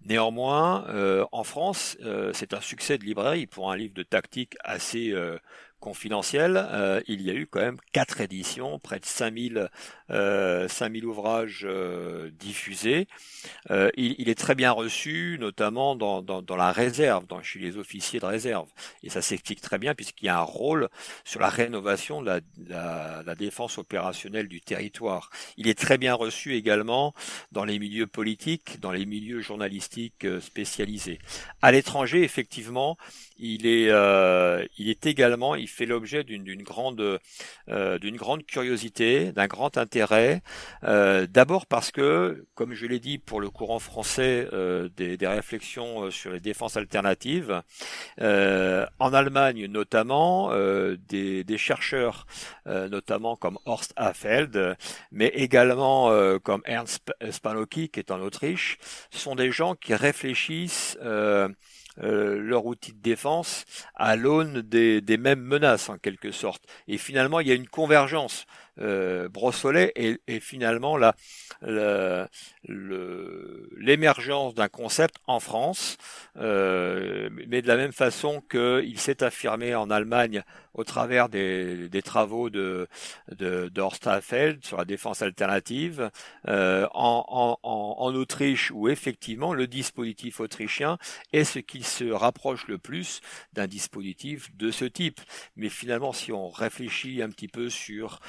Néanmoins, 0.05 0.85
euh, 0.89 1.25
en 1.31 1.43
France, 1.43 1.97
c'est 2.33 2.53
un 2.53 2.61
succès 2.61 2.97
de 2.97 3.05
librairie 3.05 3.47
pour 3.47 3.71
un 3.71 3.77
livre 3.77 3.93
de 3.93 4.03
tactique 4.03 4.55
assez 4.63 5.13
confidentiel, 5.79 6.67
euh, 6.71 7.01
il 7.07 7.21
y 7.21 7.29
a 7.29 7.33
eu 7.33 7.47
quand 7.47 7.59
même 7.59 7.77
quatre 7.91 8.21
éditions, 8.21 8.79
près 8.79 8.99
de 8.99 9.05
5000, 9.05 9.69
euh, 10.09 10.67
5000 10.67 11.05
ouvrages 11.05 11.65
euh, 11.65 12.29
diffusés. 12.31 13.07
Euh, 13.69 13.89
il, 13.95 14.15
il, 14.17 14.29
est 14.29 14.35
très 14.35 14.55
bien 14.55 14.71
reçu, 14.71 15.37
notamment 15.39 15.95
dans, 15.95 16.21
dans, 16.21 16.41
dans, 16.41 16.55
la 16.55 16.71
réserve, 16.71 17.27
dans, 17.27 17.41
chez 17.41 17.59
les 17.59 17.77
officiers 17.77 18.19
de 18.19 18.25
réserve. 18.25 18.67
Et 19.03 19.09
ça 19.09 19.21
s'explique 19.21 19.61
très 19.61 19.77
bien 19.77 19.93
puisqu'il 19.95 20.25
y 20.25 20.29
a 20.29 20.39
un 20.39 20.43
rôle 20.43 20.89
sur 21.23 21.39
la 21.39 21.49
rénovation 21.49 22.21
de 22.21 22.27
la, 22.27 22.39
la, 22.67 23.23
la, 23.25 23.35
défense 23.35 23.77
opérationnelle 23.77 24.47
du 24.47 24.61
territoire. 24.61 25.29
Il 25.57 25.67
est 25.67 25.77
très 25.77 25.97
bien 25.97 26.13
reçu 26.13 26.55
également 26.55 27.13
dans 27.51 27.65
les 27.65 27.79
milieux 27.79 28.07
politiques, 28.07 28.79
dans 28.79 28.91
les 28.91 29.05
milieux 29.05 29.41
journalistiques 29.41 30.25
euh, 30.25 30.41
spécialisés. 30.41 31.19
À 31.61 31.71
l'étranger, 31.71 32.23
effectivement, 32.23 32.97
il 33.39 33.67
est, 33.67 33.89
euh, 33.89 34.65
il 34.77 34.89
est 34.89 35.05
également, 35.05 35.55
il 35.55 35.67
fait 35.67 35.85
l'objet 35.85 36.23
d'une 36.23 36.63
grande, 36.63 37.19
euh, 37.69 37.99
d'une 37.99 38.17
grande 38.17 38.45
curiosité, 38.45 39.31
d'un 39.31 39.47
grand 39.47 39.77
intérêt. 39.77 40.41
Euh, 40.83 41.27
d'abord 41.27 41.65
parce 41.65 41.91
que, 41.91 42.45
comme 42.55 42.73
je 42.73 42.85
l'ai 42.85 42.99
dit 42.99 43.17
pour 43.17 43.41
le 43.41 43.49
courant 43.49 43.79
français 43.79 44.47
des, 44.95 45.17
des, 45.17 45.27
réflexions 45.27 46.09
sur 46.09 46.31
les 46.31 46.39
défenses 46.39 46.77
alternatives, 46.77 47.61
en 48.19 49.13
Allemagne 49.13 49.65
notamment, 49.67 50.51
des, 51.09 51.43
des, 51.43 51.57
chercheurs, 51.57 52.25
notamment 52.65 53.35
comme 53.35 53.57
Horst 53.65 53.93
Afeld, 53.95 54.75
mais 55.11 55.27
également 55.27 56.11
comme 56.39 56.61
Ernst 56.65 57.11
Spanoki, 57.31 57.89
qui 57.89 57.99
est 57.99 58.11
en 58.11 58.19
Autriche, 58.21 58.77
sont 59.11 59.35
des 59.35 59.51
gens 59.51 59.75
qui 59.75 59.93
réfléchissent 59.93 60.97
leur 61.97 62.65
outil 62.65 62.93
de 62.93 63.01
défense 63.01 63.65
à 63.95 64.15
l'aune 64.15 64.61
des, 64.61 65.01
des 65.01 65.17
mêmes 65.17 65.41
menaces 65.41 65.89
en 65.89 65.97
quelque 65.97 66.31
sorte. 66.31 66.63
Et 66.87 66.97
finalement, 66.97 67.39
il 67.39 67.47
y 67.47 67.51
a 67.51 67.55
une 67.55 67.67
convergence 67.67 68.45
euh, 68.79 69.29
Brossolet 69.29 69.91
est, 69.95 70.39
finalement 70.39 70.97
la, 70.97 71.15
l'émergence 72.67 74.53
d'un 74.53 74.67
concept 74.67 75.15
en 75.27 75.39
France, 75.39 75.97
euh, 76.37 77.29
mais 77.47 77.61
de 77.61 77.67
la 77.67 77.77
même 77.77 77.91
façon 77.91 78.41
qu'il 78.49 78.99
s'est 78.99 79.23
affirmé 79.23 79.75
en 79.75 79.89
Allemagne 79.89 80.43
au 80.77 80.83
travers 80.83 81.27
des, 81.27 81.89
travaux 82.03 82.49
de, 82.49 82.87
de, 83.35 83.71
sur 84.61 84.77
la 84.77 84.85
défense 84.85 85.21
alternative, 85.23 86.11
euh, 86.47 86.87
en, 86.93 87.57
en, 87.63 88.13
Autriche 88.17 88.71
où 88.71 88.87
effectivement 88.87 89.53
le 89.53 89.67
dispositif 89.67 90.39
autrichien 90.39 90.97
est 91.33 91.43
ce 91.43 91.59
qui 91.59 91.83
se 91.83 92.05
rapproche 92.05 92.67
le 92.67 92.77
plus 92.77 93.21
d'un 93.53 93.67
dispositif 93.67 94.55
de 94.55 94.71
ce 94.71 94.85
type. 94.85 95.19
Mais 95.55 95.69
finalement, 95.69 96.13
si 96.13 96.31
on 96.31 96.49
réfléchit 96.49 97.21
un 97.21 97.29
petit 97.29 97.47
peu 97.47 97.69
sur 97.69 98.19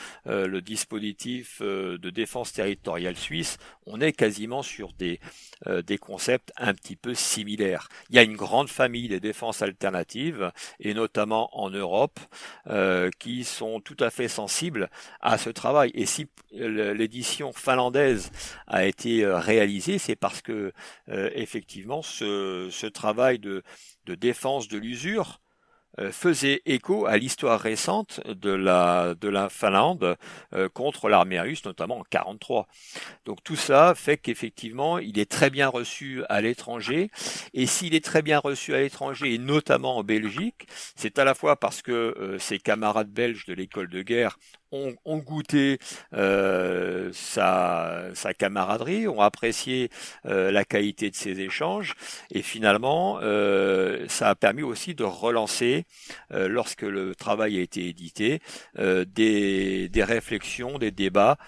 le 0.46 0.60
dispositif 0.60 1.60
euh, 1.60 1.98
de 1.98 2.10
défense 2.10 2.52
territoriale 2.52 3.16
suisse, 3.16 3.58
on 3.86 4.00
est 4.00 4.12
quasiment 4.12 4.62
sur 4.62 4.92
des, 4.92 5.20
euh, 5.66 5.82
des 5.82 5.98
concepts 5.98 6.52
un 6.56 6.74
petit 6.74 6.96
peu 6.96 7.14
similaires. 7.14 7.88
Il 8.10 8.16
y 8.16 8.18
a 8.18 8.22
une 8.22 8.36
grande 8.36 8.68
famille 8.68 9.08
des 9.08 9.20
défenses 9.20 9.62
alternatives, 9.62 10.52
et 10.80 10.94
notamment 10.94 11.48
en 11.58 11.70
Europe, 11.70 12.20
qui 13.18 13.44
sont 13.44 13.80
tout 13.80 13.96
à 14.00 14.10
fait 14.10 14.28
sensibles 14.28 14.90
à 15.20 15.38
ce 15.38 15.50
travail. 15.50 15.90
Et 15.94 16.06
si 16.06 16.28
l'édition 16.52 17.52
finlandaise 17.52 18.30
a 18.66 18.86
été 18.86 19.26
réalisée, 19.26 19.98
c'est 19.98 20.16
parce 20.16 20.42
que 20.42 20.72
effectivement 21.08 22.02
ce, 22.02 22.86
travail 22.88 23.38
de, 23.38 23.62
défense 24.06 24.68
de 24.68 24.78
l'usure 24.78 25.08
euh, 25.18 25.47
faisait 26.12 26.62
écho 26.66 27.06
à 27.06 27.16
l'histoire 27.16 27.60
récente 27.60 28.20
de 28.26 28.50
la, 28.50 29.14
de 29.14 29.28
la 29.28 29.48
Finlande 29.48 30.16
euh, 30.54 30.68
contre 30.68 31.08
l'armée 31.08 31.40
russe, 31.40 31.64
notamment 31.64 31.98
en 31.98 32.04
43. 32.04 32.66
Donc 33.24 33.42
tout 33.42 33.56
ça 33.56 33.94
fait 33.94 34.16
qu'effectivement, 34.16 34.98
il 34.98 35.18
est 35.18 35.30
très 35.30 35.50
bien 35.50 35.68
reçu 35.68 36.22
à 36.28 36.40
l'étranger. 36.40 37.10
Et 37.54 37.66
s'il 37.66 37.94
est 37.94 38.04
très 38.04 38.22
bien 38.22 38.38
reçu 38.38 38.74
à 38.74 38.80
l'étranger, 38.80 39.34
et 39.34 39.38
notamment 39.38 39.96
en 39.98 40.04
Belgique, 40.04 40.66
c'est 40.96 41.18
à 41.18 41.24
la 41.24 41.34
fois 41.34 41.56
parce 41.56 41.82
que 41.82 41.92
euh, 41.92 42.38
ses 42.38 42.58
camarades 42.58 43.10
belges 43.10 43.44
de 43.46 43.54
l'école 43.54 43.88
de 43.88 44.02
guerre 44.02 44.38
ont, 44.72 45.18
goûté 45.18 45.78
euh, 46.14 47.10
sa, 47.12 48.12
camaraderie, 48.36 49.08
ont 49.08 49.20
apprécié 49.20 49.90
euh, 50.26 50.50
la 50.50 50.64
qualité 50.64 51.10
de 51.10 51.16
ses 51.16 51.40
échanges, 51.40 51.94
et 52.30 52.42
finalement, 52.42 53.18
euh, 53.22 54.06
ça 54.08 54.28
a 54.30 54.34
permis 54.34 54.62
aussi 54.62 54.94
de 54.94 55.04
relancer, 55.04 55.84
lorsque 56.30 56.82
le 56.82 57.14
travail 57.14 57.58
a 57.58 57.62
été 57.62 57.88
édité, 57.88 58.40
des 58.76 59.90
réflexions, 59.96 60.78
des 60.78 60.90
débats 60.90 61.38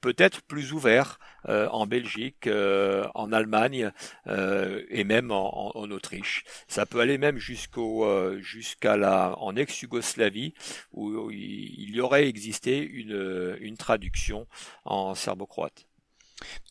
peut-être 0.00 0.42
plus 0.42 0.72
ouverts 0.72 1.18
euh, 1.48 1.68
en 1.70 1.86
Belgique, 1.86 2.46
euh, 2.46 3.04
en 3.16 3.32
Allemagne 3.32 3.90
euh, 4.28 4.82
et 4.90 5.02
même 5.02 5.32
en, 5.32 5.76
en, 5.76 5.90
Autriche. 5.90 6.44
Ça 6.68 6.86
peut 6.86 7.00
aller 7.00 7.18
même 7.18 7.38
jusqu'au 7.38 8.06
jusqu'à 8.40 8.96
la 8.96 9.36
en 9.38 9.56
ex-Yougoslavie 9.56 10.54
où, 10.92 11.30
il 11.32 11.90
y 11.90 12.00
aurait 12.00 12.28
existé 12.28 12.78
une, 12.78 13.56
une 13.60 13.76
traduction 13.76 14.46
en 14.84 15.14
serbo-croate. 15.16 15.86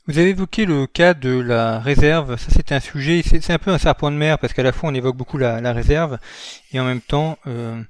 Vous 0.08 0.18
avez 0.18 0.30
évoqué 0.30 0.66
le 0.66 0.88
cas 0.88 1.14
de 1.14 1.38
la 1.38 1.80
réserve. 1.80 2.38
Ça, 2.38 2.48
c'est 2.50 2.72
un 2.72 2.80
sujet, 2.80 3.22
c'est 3.24 3.52
un 3.52 3.60
peu 3.60 3.72
un 3.72 3.78
serpent 3.78 4.10
de 4.10 4.16
mer 4.16 4.40
parce 4.40 4.54
qu'à 4.54 4.64
la 4.64 4.72
fois 4.72 4.90
on 4.90 4.94
évoque 4.94 5.18
beaucoup 5.18 5.38
la, 5.38 5.60
la 5.60 5.74
réserve 5.74 6.18
et 6.72 6.80
en 6.80 6.86
même 6.86 7.02
temps 7.02 7.38
euh, 7.46 7.82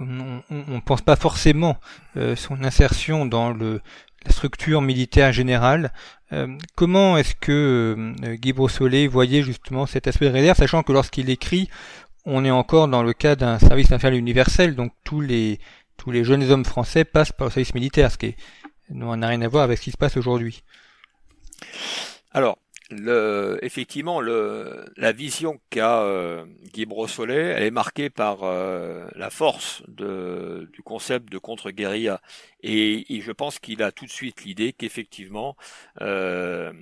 on 0.00 0.42
ne 0.50 0.80
pense 0.80 1.02
pas 1.02 1.16
forcément 1.16 1.78
euh, 2.16 2.36
son 2.36 2.62
insertion 2.62 3.26
dans 3.26 3.50
le, 3.50 3.80
structure 4.32 4.82
militaire 4.82 5.32
générale. 5.32 5.92
Euh, 6.32 6.46
comment 6.74 7.16
est-ce 7.16 7.34
que 7.34 8.14
euh, 8.22 8.34
Guy 8.34 8.52
Brossolet 8.52 9.06
voyait 9.06 9.42
justement 9.42 9.86
cet 9.86 10.06
aspect 10.06 10.26
de 10.26 10.32
réserve, 10.32 10.58
sachant 10.58 10.82
que 10.82 10.92
lorsqu'il 10.92 11.30
écrit, 11.30 11.68
on 12.24 12.44
est 12.44 12.50
encore 12.50 12.88
dans 12.88 13.02
le 13.02 13.12
cas 13.12 13.36
d'un 13.36 13.58
service 13.58 13.90
infernal 13.92 14.18
universel, 14.18 14.74
donc 14.74 14.92
tous 15.04 15.20
les 15.20 15.58
tous 15.96 16.10
les 16.10 16.22
jeunes 16.22 16.48
hommes 16.50 16.64
français 16.64 17.04
passent 17.04 17.32
par 17.32 17.48
le 17.48 17.52
service 17.52 17.74
militaire, 17.74 18.12
ce 18.12 18.18
qui 18.18 18.36
n'a 18.90 19.26
rien 19.26 19.42
à 19.42 19.48
voir 19.48 19.64
avec 19.64 19.78
ce 19.78 19.84
qui 19.84 19.90
se 19.90 19.96
passe 19.96 20.16
aujourd'hui. 20.16 20.62
Alors, 22.32 22.58
le, 22.90 23.58
effectivement, 23.62 24.20
le, 24.20 24.86
la 24.96 25.12
vision 25.12 25.60
qu'a 25.70 26.02
euh, 26.02 26.46
Guy 26.72 26.86
Brossolet, 26.86 27.36
elle 27.56 27.64
est 27.64 27.70
marquée 27.70 28.08
par 28.08 28.44
euh, 28.44 29.06
la 29.14 29.30
force 29.30 29.82
de, 29.88 30.70
du 30.72 30.82
concept 30.82 31.30
de 31.30 31.38
contre-guérilla. 31.38 32.20
Et, 32.62 33.20
je 33.20 33.32
pense 33.32 33.58
qu'il 33.58 33.82
a 33.82 33.92
tout 33.92 34.06
de 34.06 34.10
suite 34.10 34.44
l'idée 34.44 34.72
qu'effectivement, 34.72 35.56
euh, 36.00 36.72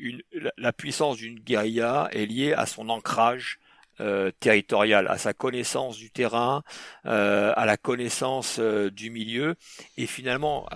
une, 0.00 0.22
la, 0.56 0.72
puissance 0.72 1.18
d'une 1.18 1.38
guérilla 1.38 2.08
est 2.12 2.26
liée 2.26 2.52
à 2.52 2.66
son 2.66 2.88
ancrage 2.88 3.60
euh, 4.00 4.32
territorial, 4.40 5.06
à 5.06 5.18
sa 5.18 5.32
connaissance 5.32 5.96
du 5.96 6.10
terrain, 6.10 6.64
euh, 7.06 7.52
à 7.56 7.66
la 7.66 7.76
connaissance 7.76 8.58
du 8.58 9.10
milieu, 9.10 9.54
et 9.96 10.06
finalement 10.06 10.66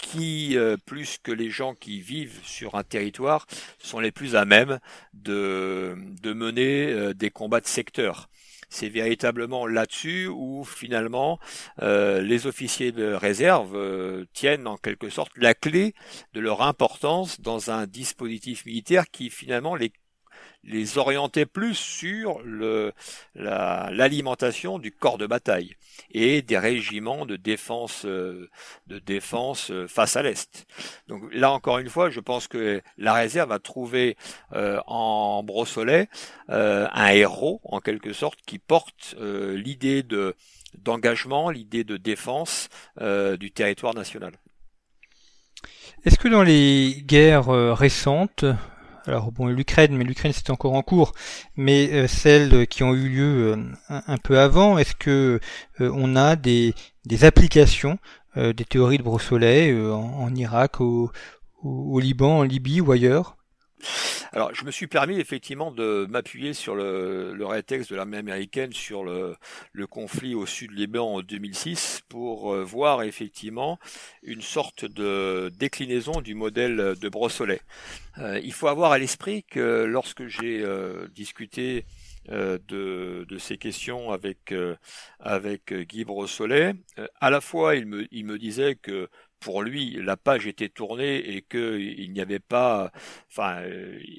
qui, 0.00 0.56
euh, 0.56 0.76
plus 0.86 1.18
que 1.22 1.32
les 1.32 1.50
gens 1.50 1.74
qui 1.74 2.00
vivent 2.00 2.40
sur 2.44 2.74
un 2.74 2.82
territoire, 2.82 3.46
sont 3.78 4.00
les 4.00 4.12
plus 4.12 4.36
à 4.36 4.44
même 4.44 4.78
de, 5.14 5.96
de 6.22 6.32
mener 6.32 6.90
euh, 6.92 7.14
des 7.14 7.30
combats 7.30 7.60
de 7.60 7.66
secteur. 7.66 8.28
C'est 8.68 8.88
véritablement 8.88 9.66
là-dessus 9.66 10.28
où 10.28 10.64
finalement 10.64 11.40
euh, 11.82 12.20
les 12.20 12.46
officiers 12.46 12.92
de 12.92 13.12
réserve 13.12 13.76
tiennent 14.32 14.68
en 14.68 14.76
quelque 14.76 15.10
sorte 15.10 15.32
la 15.36 15.54
clé 15.54 15.92
de 16.34 16.40
leur 16.40 16.62
importance 16.62 17.40
dans 17.40 17.72
un 17.72 17.86
dispositif 17.88 18.64
militaire 18.66 19.10
qui 19.10 19.28
finalement 19.28 19.74
les 19.74 19.92
les 20.64 20.98
orienter 20.98 21.46
plus 21.46 21.74
sur 21.74 22.40
l'alimentation 23.34 24.78
du 24.78 24.92
corps 24.92 25.18
de 25.18 25.26
bataille 25.26 25.76
et 26.12 26.42
des 26.42 26.58
régiments 26.58 27.26
de 27.26 27.36
défense 27.36 28.04
euh, 28.04 28.48
de 28.86 28.98
défense 28.98 29.70
euh, 29.70 29.86
face 29.86 30.16
à 30.16 30.22
l'est. 30.22 30.66
Donc 31.08 31.22
là 31.32 31.50
encore 31.52 31.78
une 31.78 31.88
fois, 31.88 32.10
je 32.10 32.20
pense 32.20 32.48
que 32.48 32.82
la 32.98 33.14
réserve 33.14 33.52
a 33.52 33.58
trouvé 33.58 34.16
euh, 34.52 34.80
en 34.86 35.42
Brossolet 35.42 36.08
un 36.48 37.08
héros 37.08 37.60
en 37.64 37.80
quelque 37.80 38.12
sorte 38.12 38.40
qui 38.46 38.58
porte 38.58 39.14
l'idée 39.18 40.02
de 40.02 40.34
d'engagement, 40.74 41.50
l'idée 41.50 41.84
de 41.84 41.96
défense 41.96 42.68
du 43.00 43.50
territoire 43.50 43.94
national. 43.94 44.32
Est-ce 46.04 46.18
que 46.18 46.28
dans 46.28 46.42
les 46.42 47.02
guerres 47.06 47.48
récentes, 47.76 48.44
alors 49.10 49.32
bon 49.32 49.48
l'Ukraine, 49.48 49.96
mais 49.96 50.04
l'Ukraine 50.04 50.32
c'est 50.32 50.50
encore 50.50 50.74
en 50.74 50.82
cours, 50.82 51.14
mais 51.56 51.90
euh, 51.92 52.06
celles 52.06 52.68
qui 52.68 52.84
ont 52.84 52.94
eu 52.94 53.08
lieu 53.08 53.52
euh, 53.52 53.56
un, 53.88 54.18
peu 54.18 54.38
avant, 54.38 54.78
est-ce 54.78 54.94
que 54.94 55.40
euh, 55.80 55.90
on 55.92 56.14
a 56.14 56.36
des, 56.36 56.74
des 57.06 57.24
applications 57.24 57.98
des 58.36 58.64
théories 58.64 58.98
de 58.98 59.02
Brossolet 59.02 59.74
en, 59.74 60.32
Irak, 60.36 60.80
au, 60.80 61.10
au, 61.64 61.98
Liban, 61.98 62.38
en 62.38 62.42
Libye 62.44 62.80
ou 62.80 62.92
ailleurs? 62.92 63.36
Alors, 64.32 64.54
je 64.54 64.64
me 64.64 64.70
suis 64.70 64.86
permis 64.86 65.18
effectivement 65.18 65.70
de 65.70 66.06
m'appuyer 66.08 66.54
sur 66.54 66.74
le, 66.74 67.34
le 67.34 67.46
rétexte 67.46 67.90
de 67.90 67.96
l'armée 67.96 68.18
américaine 68.18 68.72
sur 68.72 69.04
le, 69.04 69.36
le, 69.72 69.86
conflit 69.86 70.34
au 70.34 70.46
sud 70.46 70.72
Liban 70.72 71.14
en 71.14 71.20
2006 71.20 72.02
pour 72.08 72.54
euh, 72.54 72.62
voir 72.62 73.02
effectivement 73.02 73.78
une 74.22 74.42
sorte 74.42 74.84
de 74.84 75.50
déclinaison 75.58 76.20
du 76.20 76.34
modèle 76.34 76.94
de 77.00 77.08
Brossolet. 77.08 77.60
Euh, 78.18 78.40
il 78.42 78.52
faut 78.52 78.68
avoir 78.68 78.92
à 78.92 78.98
l'esprit 78.98 79.44
que 79.44 79.84
lorsque 79.84 80.26
j'ai 80.26 80.62
euh, 80.62 81.08
discuté 81.14 81.84
de, 82.28 83.24
de, 83.28 83.38
ces 83.38 83.56
questions 83.56 84.12
avec 84.12 84.54
avec 85.18 85.72
Guy 85.72 86.04
Brossolet, 86.04 86.74
à 87.18 87.30
la 87.30 87.40
fois 87.40 87.74
il 87.74 87.86
me, 87.86 88.06
il 88.12 88.26
me 88.26 88.38
disait 88.38 88.76
que 88.76 89.08
pour 89.40 89.62
lui, 89.62 89.98
la 90.02 90.16
page 90.16 90.46
était 90.46 90.68
tournée 90.68 91.16
et 91.16 91.42
qu'il 91.42 92.12
n'y 92.12 92.20
avait 92.20 92.38
pas, 92.38 92.92
enfin, 93.30 93.62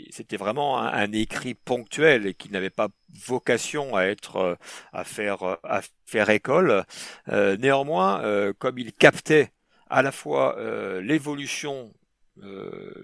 c'était 0.10 0.38
vraiment 0.38 0.80
un, 0.80 1.12
écrit 1.12 1.54
ponctuel 1.54 2.26
et 2.26 2.34
qu'il 2.34 2.52
n'avait 2.52 2.70
pas 2.70 2.90
vocation 3.26 3.96
à 3.96 4.04
être, 4.04 4.38
euh, 4.38 4.56
à 4.94 5.04
faire, 5.04 5.44
euh, 5.44 5.56
à 5.64 5.82
faire 6.06 6.30
école. 6.30 6.84
Euh, 7.30 7.58
néanmoins, 7.58 8.22
comme 8.60 8.80
il 8.80 8.94
captait 8.94 9.52
à 9.90 10.02
la 10.02 10.12
fois 10.12 10.58
l'évolution 11.02 11.94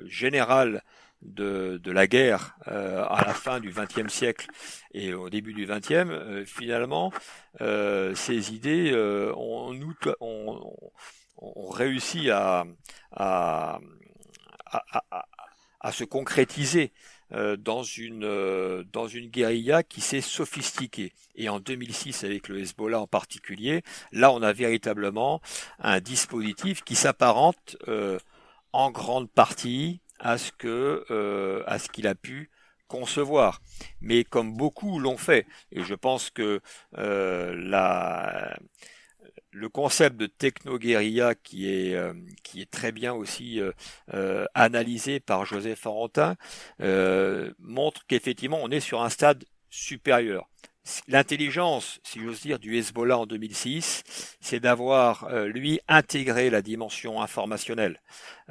générale 0.06 0.84
de, 1.22 1.80
de, 1.84 1.92
la 1.92 2.08
guerre 2.08 2.58
à 2.66 3.24
la 3.26 3.34
fin 3.34 3.60
du 3.60 3.72
XXe 3.72 4.12
siècle 4.14 4.48
et 4.94 5.14
au 5.14 5.30
début 5.30 5.54
du 5.54 5.66
XXe, 5.66 6.46
finalement, 6.46 7.12
ces 7.60 8.54
idées 8.54 8.94
ont, 9.36 9.74
ont, 10.20 10.92
on 11.38 11.70
réussit 11.70 12.30
à, 12.30 12.66
se 15.92 16.04
concrétiser 16.04 16.92
dans 17.32 17.84
une 17.84 18.84
dans 18.92 19.08
une 19.08 19.28
guérilla 19.30 19.84
qui 19.84 20.02
s'est 20.02 20.22
sophistiquée. 20.22 21.14
Et 21.36 21.50
en 21.50 21.60
2006, 21.60 22.24
avec 22.24 22.48
le 22.48 22.60
Hezbollah 22.60 23.00
en 23.00 23.08
particulier, 23.08 23.84
là, 24.12 24.32
on 24.32 24.42
a 24.42 24.54
véritablement 24.54 25.42
un 25.80 26.00
dispositif 26.00 26.84
qui 26.84 26.96
s'apparente 26.96 27.78
en 28.74 28.92
grande 28.92 29.30
partie 29.30 30.02
à 30.20 30.38
ce 30.38 30.52
que 30.52 31.64
à 31.68 31.80
ce 31.80 31.90
qu'il 31.90 32.08
a 32.08 32.16
pu 32.16 32.50
concevoir. 32.88 33.62
Mais 34.02 34.24
comme 34.24 34.56
beaucoup 34.56 35.00
l'ont 35.00 35.18
fait, 35.18 35.46
et 35.72 35.84
je 35.84 35.94
pense 35.94 36.30
que 36.30 36.62
euh, 36.98 37.56
la, 37.58 38.58
le 39.52 39.70
concept 39.70 40.18
de 40.18 40.28
techno-guérilla 40.28 41.36
qui 41.36 41.70
est 41.70 41.96
euh, 41.96 42.14
qui 42.44 42.62
est 42.62 42.70
très 42.70 42.92
bien 42.92 43.14
aussi 43.14 43.62
euh, 44.14 44.46
analysé 44.54 45.20
par 45.20 45.46
Joseph 45.46 45.80
Farentin 45.80 46.36
montre 47.60 48.06
qu'effectivement 48.08 48.60
on 48.62 48.70
est 48.70 48.80
sur 48.80 49.02
un 49.02 49.10
stade 49.10 49.46
supérieur 49.70 50.48
l'intelligence, 51.08 52.00
si 52.04 52.20
j'ose 52.20 52.42
dire, 52.42 52.60
du 52.60 52.78
Hezbollah 52.78 53.18
en 53.18 53.26
2006, 53.26 54.04
c'est 54.40 54.60
d'avoir, 54.60 55.26
euh, 55.26 55.48
lui, 55.48 55.80
intégré 55.88 56.50
la 56.50 56.62
dimension 56.62 57.22
informationnelle, 57.22 58.02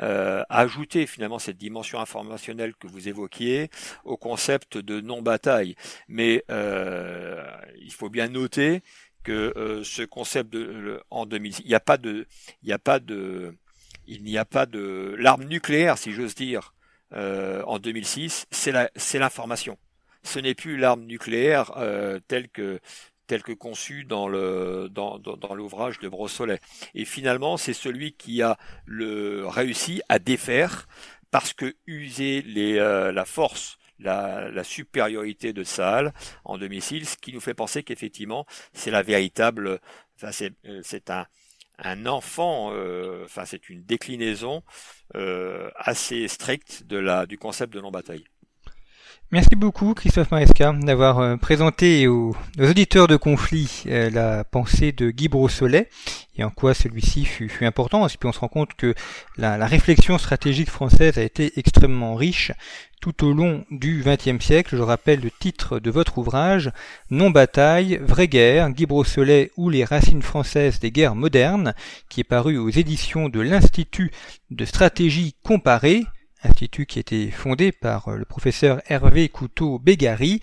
euh, 0.01 0.43
ajouté 0.49 1.07
finalement 1.07 1.39
cette 1.39 1.57
dimension 1.57 2.01
informationnelle 2.01 2.75
que 2.75 2.87
vous 2.87 3.09
évoquiez 3.09 3.71
au 4.05 4.17
concept 4.17 4.79
de 4.79 5.01
non-bataille. 5.01 5.77
Mais 6.09 6.45
euh, 6.51 7.45
il 7.81 7.93
faut 7.93 8.11
bien 8.11 8.29
noter 8.29 8.83
que 9.27 9.53
euh, 9.57 9.85
ce 9.85 10.03
concept 10.03 10.53
de, 10.53 11.01
en 11.11 11.27
2006, 11.27 11.63
il 11.65 11.69
n'y 11.69 11.75
a 11.75 11.81
pas 11.81 11.99
de, 11.99 12.27
il 12.63 12.67
n'y 12.67 12.73
a 12.73 12.79
pas 12.79 12.99
de, 12.99 13.55
il 14.07 14.23
n'y 14.23 14.39
a 14.39 14.45
pas 14.45 14.67
de 14.67 15.15
l'arme 15.19 15.45
nucléaire, 15.45 15.99
si 15.99 16.13
j'ose 16.13 16.35
dire, 16.35 16.73
en 17.13 17.79
2006, 17.79 18.47
c'est 18.51 19.19
l'information 19.19 19.79
ce 20.27 20.39
n'est 20.39 20.55
plus 20.55 20.77
l'arme 20.77 21.05
nucléaire 21.05 21.73
euh, 21.77 22.19
telle 22.29 22.49
que 22.49 22.81
telle 23.27 23.43
que 23.43 23.53
conçue 23.53 24.05
dans 24.05 24.29
le 24.29 24.89
dans, 24.91 25.19
dans, 25.19 25.55
l'ouvrage 25.55 25.99
de 25.99 26.09
Brossolet. 26.09 26.61
Et 26.95 27.05
finalement, 27.05 27.57
c'est 27.57 27.73
celui 27.73 28.13
qui 28.13 28.41
a 28.43 28.57
le 28.85 29.47
réussi 29.47 30.01
à 30.09 30.21
défaire 30.21 30.87
parce 31.33 31.53
que 31.53 31.75
user 31.87 32.43
les, 32.43 32.79
euh, 32.79 33.11
la 33.11 33.25
force 33.25 33.79
la, 33.99 34.51
la, 34.51 34.65
supériorité 34.65 35.53
de 35.53 35.65
Saal 35.65 36.13
en 36.45 36.59
2006, 36.59 37.05
ce 37.05 37.17
qui 37.17 37.33
nous 37.33 37.41
fait 37.41 37.55
penser 37.55 37.83
qu'effectivement 37.83 38.47
c'est 38.73 38.91
la 38.91 39.03
véritable, 39.03 39.81
enfin 40.17 40.33
c'est, 40.33 40.53
euh, 40.67 40.83
un 41.79 42.07
enfant, 42.07 42.71
euh, 42.73 43.25
enfin 43.25 43.45
c'est 43.45 43.69
une 43.69 43.85
déclinaison 43.85 44.63
euh, 45.15 45.71
assez 45.77 46.27
stricte 46.29 46.85
de 46.85 46.97
la, 46.97 47.27
du 47.27 47.39
concept 47.39 47.73
de 47.73 47.81
non-bataille. 47.81 48.25
Merci 49.33 49.57
beaucoup 49.57 49.93
Christophe 49.93 50.31
Maresca 50.31 50.73
d'avoir 50.73 51.19
euh, 51.19 51.37
présenté 51.37 52.07
aux, 52.07 52.37
auditeurs 52.61 53.09
de 53.09 53.17
conflit 53.17 53.83
euh, 53.89 54.09
la 54.09 54.45
pensée 54.45 54.93
de 54.93 55.11
Guy 55.11 55.27
Brossolet 55.27 55.89
et 56.39 56.45
en 56.45 56.51
quoi 56.51 56.75
celui-ci 56.75 57.25
fut, 57.25 57.51
important. 57.65 58.07
Et 58.07 58.11
puis 58.11 58.29
on 58.29 58.33
se 58.33 58.39
rend 58.39 58.47
compte 58.47 58.75
que 58.75 58.95
la, 59.37 59.67
réflexion 59.67 60.17
stratégique 60.19 60.71
française 60.71 61.19
a 61.19 61.25
été 61.25 61.59
extrêmement 61.59 62.15
riche 62.15 62.53
tout 63.01 63.25
au 63.27 63.33
long 63.33 63.65
du 63.73 64.05
XXe 64.07 64.45
siècle. 64.45 64.77
Je 64.77 64.83
rappelle 64.83 65.21
le 65.21 65.33
titre 65.33 65.81
de 65.81 65.91
votre 65.91 66.19
ouvrage 66.19 66.71
Non 67.11 67.31
bataille, 67.31 67.99
vraie 68.01 68.29
guerre, 68.29 68.71
Guy 68.71 68.87
Brossolet 68.87 69.51
ou 69.57 69.71
les 69.71 69.85
racines 69.85 70.23
françaises 70.23 70.79
des 70.79 70.93
guerres 70.93 71.17
modernes, 71.17 71.75
qui 72.09 72.21
est 72.21 72.25
paru 72.25 72.59
aux 72.59 72.71
éditions 72.71 73.29
de 73.29 73.41
l'Institut 73.41 74.13
de 74.53 74.65
stratégie 74.65 75.35
comparée 75.43 76.05
institut 76.43 76.87
qui 76.87 76.99
a 76.99 77.01
été 77.01 77.31
fondé 77.31 77.73
par 77.73 78.09
euh, 78.09 78.17
le 78.17 78.25
professeur 78.25 78.81
Hervé 78.89 79.29
Couteau-Bégari. 79.29 80.41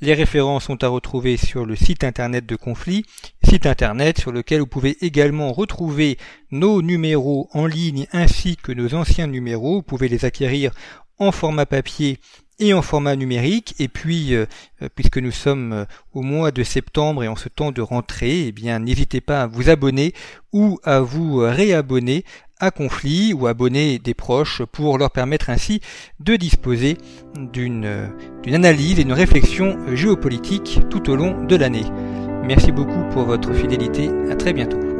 Les 0.00 0.14
références 0.14 0.64
sont 0.64 0.82
à 0.82 0.88
retrouver 0.88 1.36
sur 1.36 1.66
le 1.66 1.76
site 1.76 2.04
internet 2.04 2.46
de 2.46 2.56
Conflit, 2.56 3.04
site 3.42 3.66
internet 3.66 4.18
sur 4.18 4.32
lequel 4.32 4.60
vous 4.60 4.66
pouvez 4.66 4.96
également 5.04 5.52
retrouver 5.52 6.18
nos 6.50 6.82
numéros 6.82 7.48
en 7.52 7.66
ligne 7.66 8.06
ainsi 8.12 8.56
que 8.56 8.72
nos 8.72 8.94
anciens 8.94 9.26
numéros. 9.26 9.76
Vous 9.76 9.82
pouvez 9.82 10.08
les 10.08 10.24
acquérir 10.24 10.72
en 11.18 11.30
format 11.30 11.66
papier 11.66 12.18
et 12.58 12.72
en 12.72 12.82
format 12.82 13.16
numérique. 13.16 13.74
Et 13.78 13.88
puis, 13.88 14.34
euh, 14.34 14.46
euh, 14.82 14.88
puisque 14.94 15.18
nous 15.18 15.32
sommes 15.32 15.86
au 16.12 16.22
mois 16.22 16.50
de 16.50 16.62
septembre 16.62 17.24
et 17.24 17.28
en 17.28 17.36
ce 17.36 17.48
temps 17.48 17.72
de 17.72 17.82
rentrée, 17.82 18.46
eh 18.46 18.52
bien, 18.52 18.78
n'hésitez 18.78 19.20
pas 19.20 19.42
à 19.42 19.46
vous 19.46 19.70
abonner 19.70 20.14
ou 20.52 20.78
à 20.84 21.00
vous 21.00 21.38
réabonner 21.38 22.24
à 22.60 22.70
conflit 22.70 23.32
ou 23.32 23.46
abonner 23.46 23.98
des 23.98 24.14
proches 24.14 24.62
pour 24.64 24.98
leur 24.98 25.10
permettre 25.10 25.50
ainsi 25.50 25.80
de 26.20 26.36
disposer 26.36 26.96
d'une 27.36 27.86
analyse 28.46 28.98
et 28.98 29.04
d'une 29.04 29.12
réflexion 29.12 29.76
géopolitique 29.94 30.80
tout 30.90 31.10
au 31.10 31.16
long 31.16 31.44
de 31.44 31.56
l'année. 31.56 31.84
Merci 32.44 32.72
beaucoup 32.72 33.04
pour 33.12 33.24
votre 33.24 33.52
fidélité, 33.54 34.10
à 34.30 34.36
très 34.36 34.52
bientôt. 34.52 34.93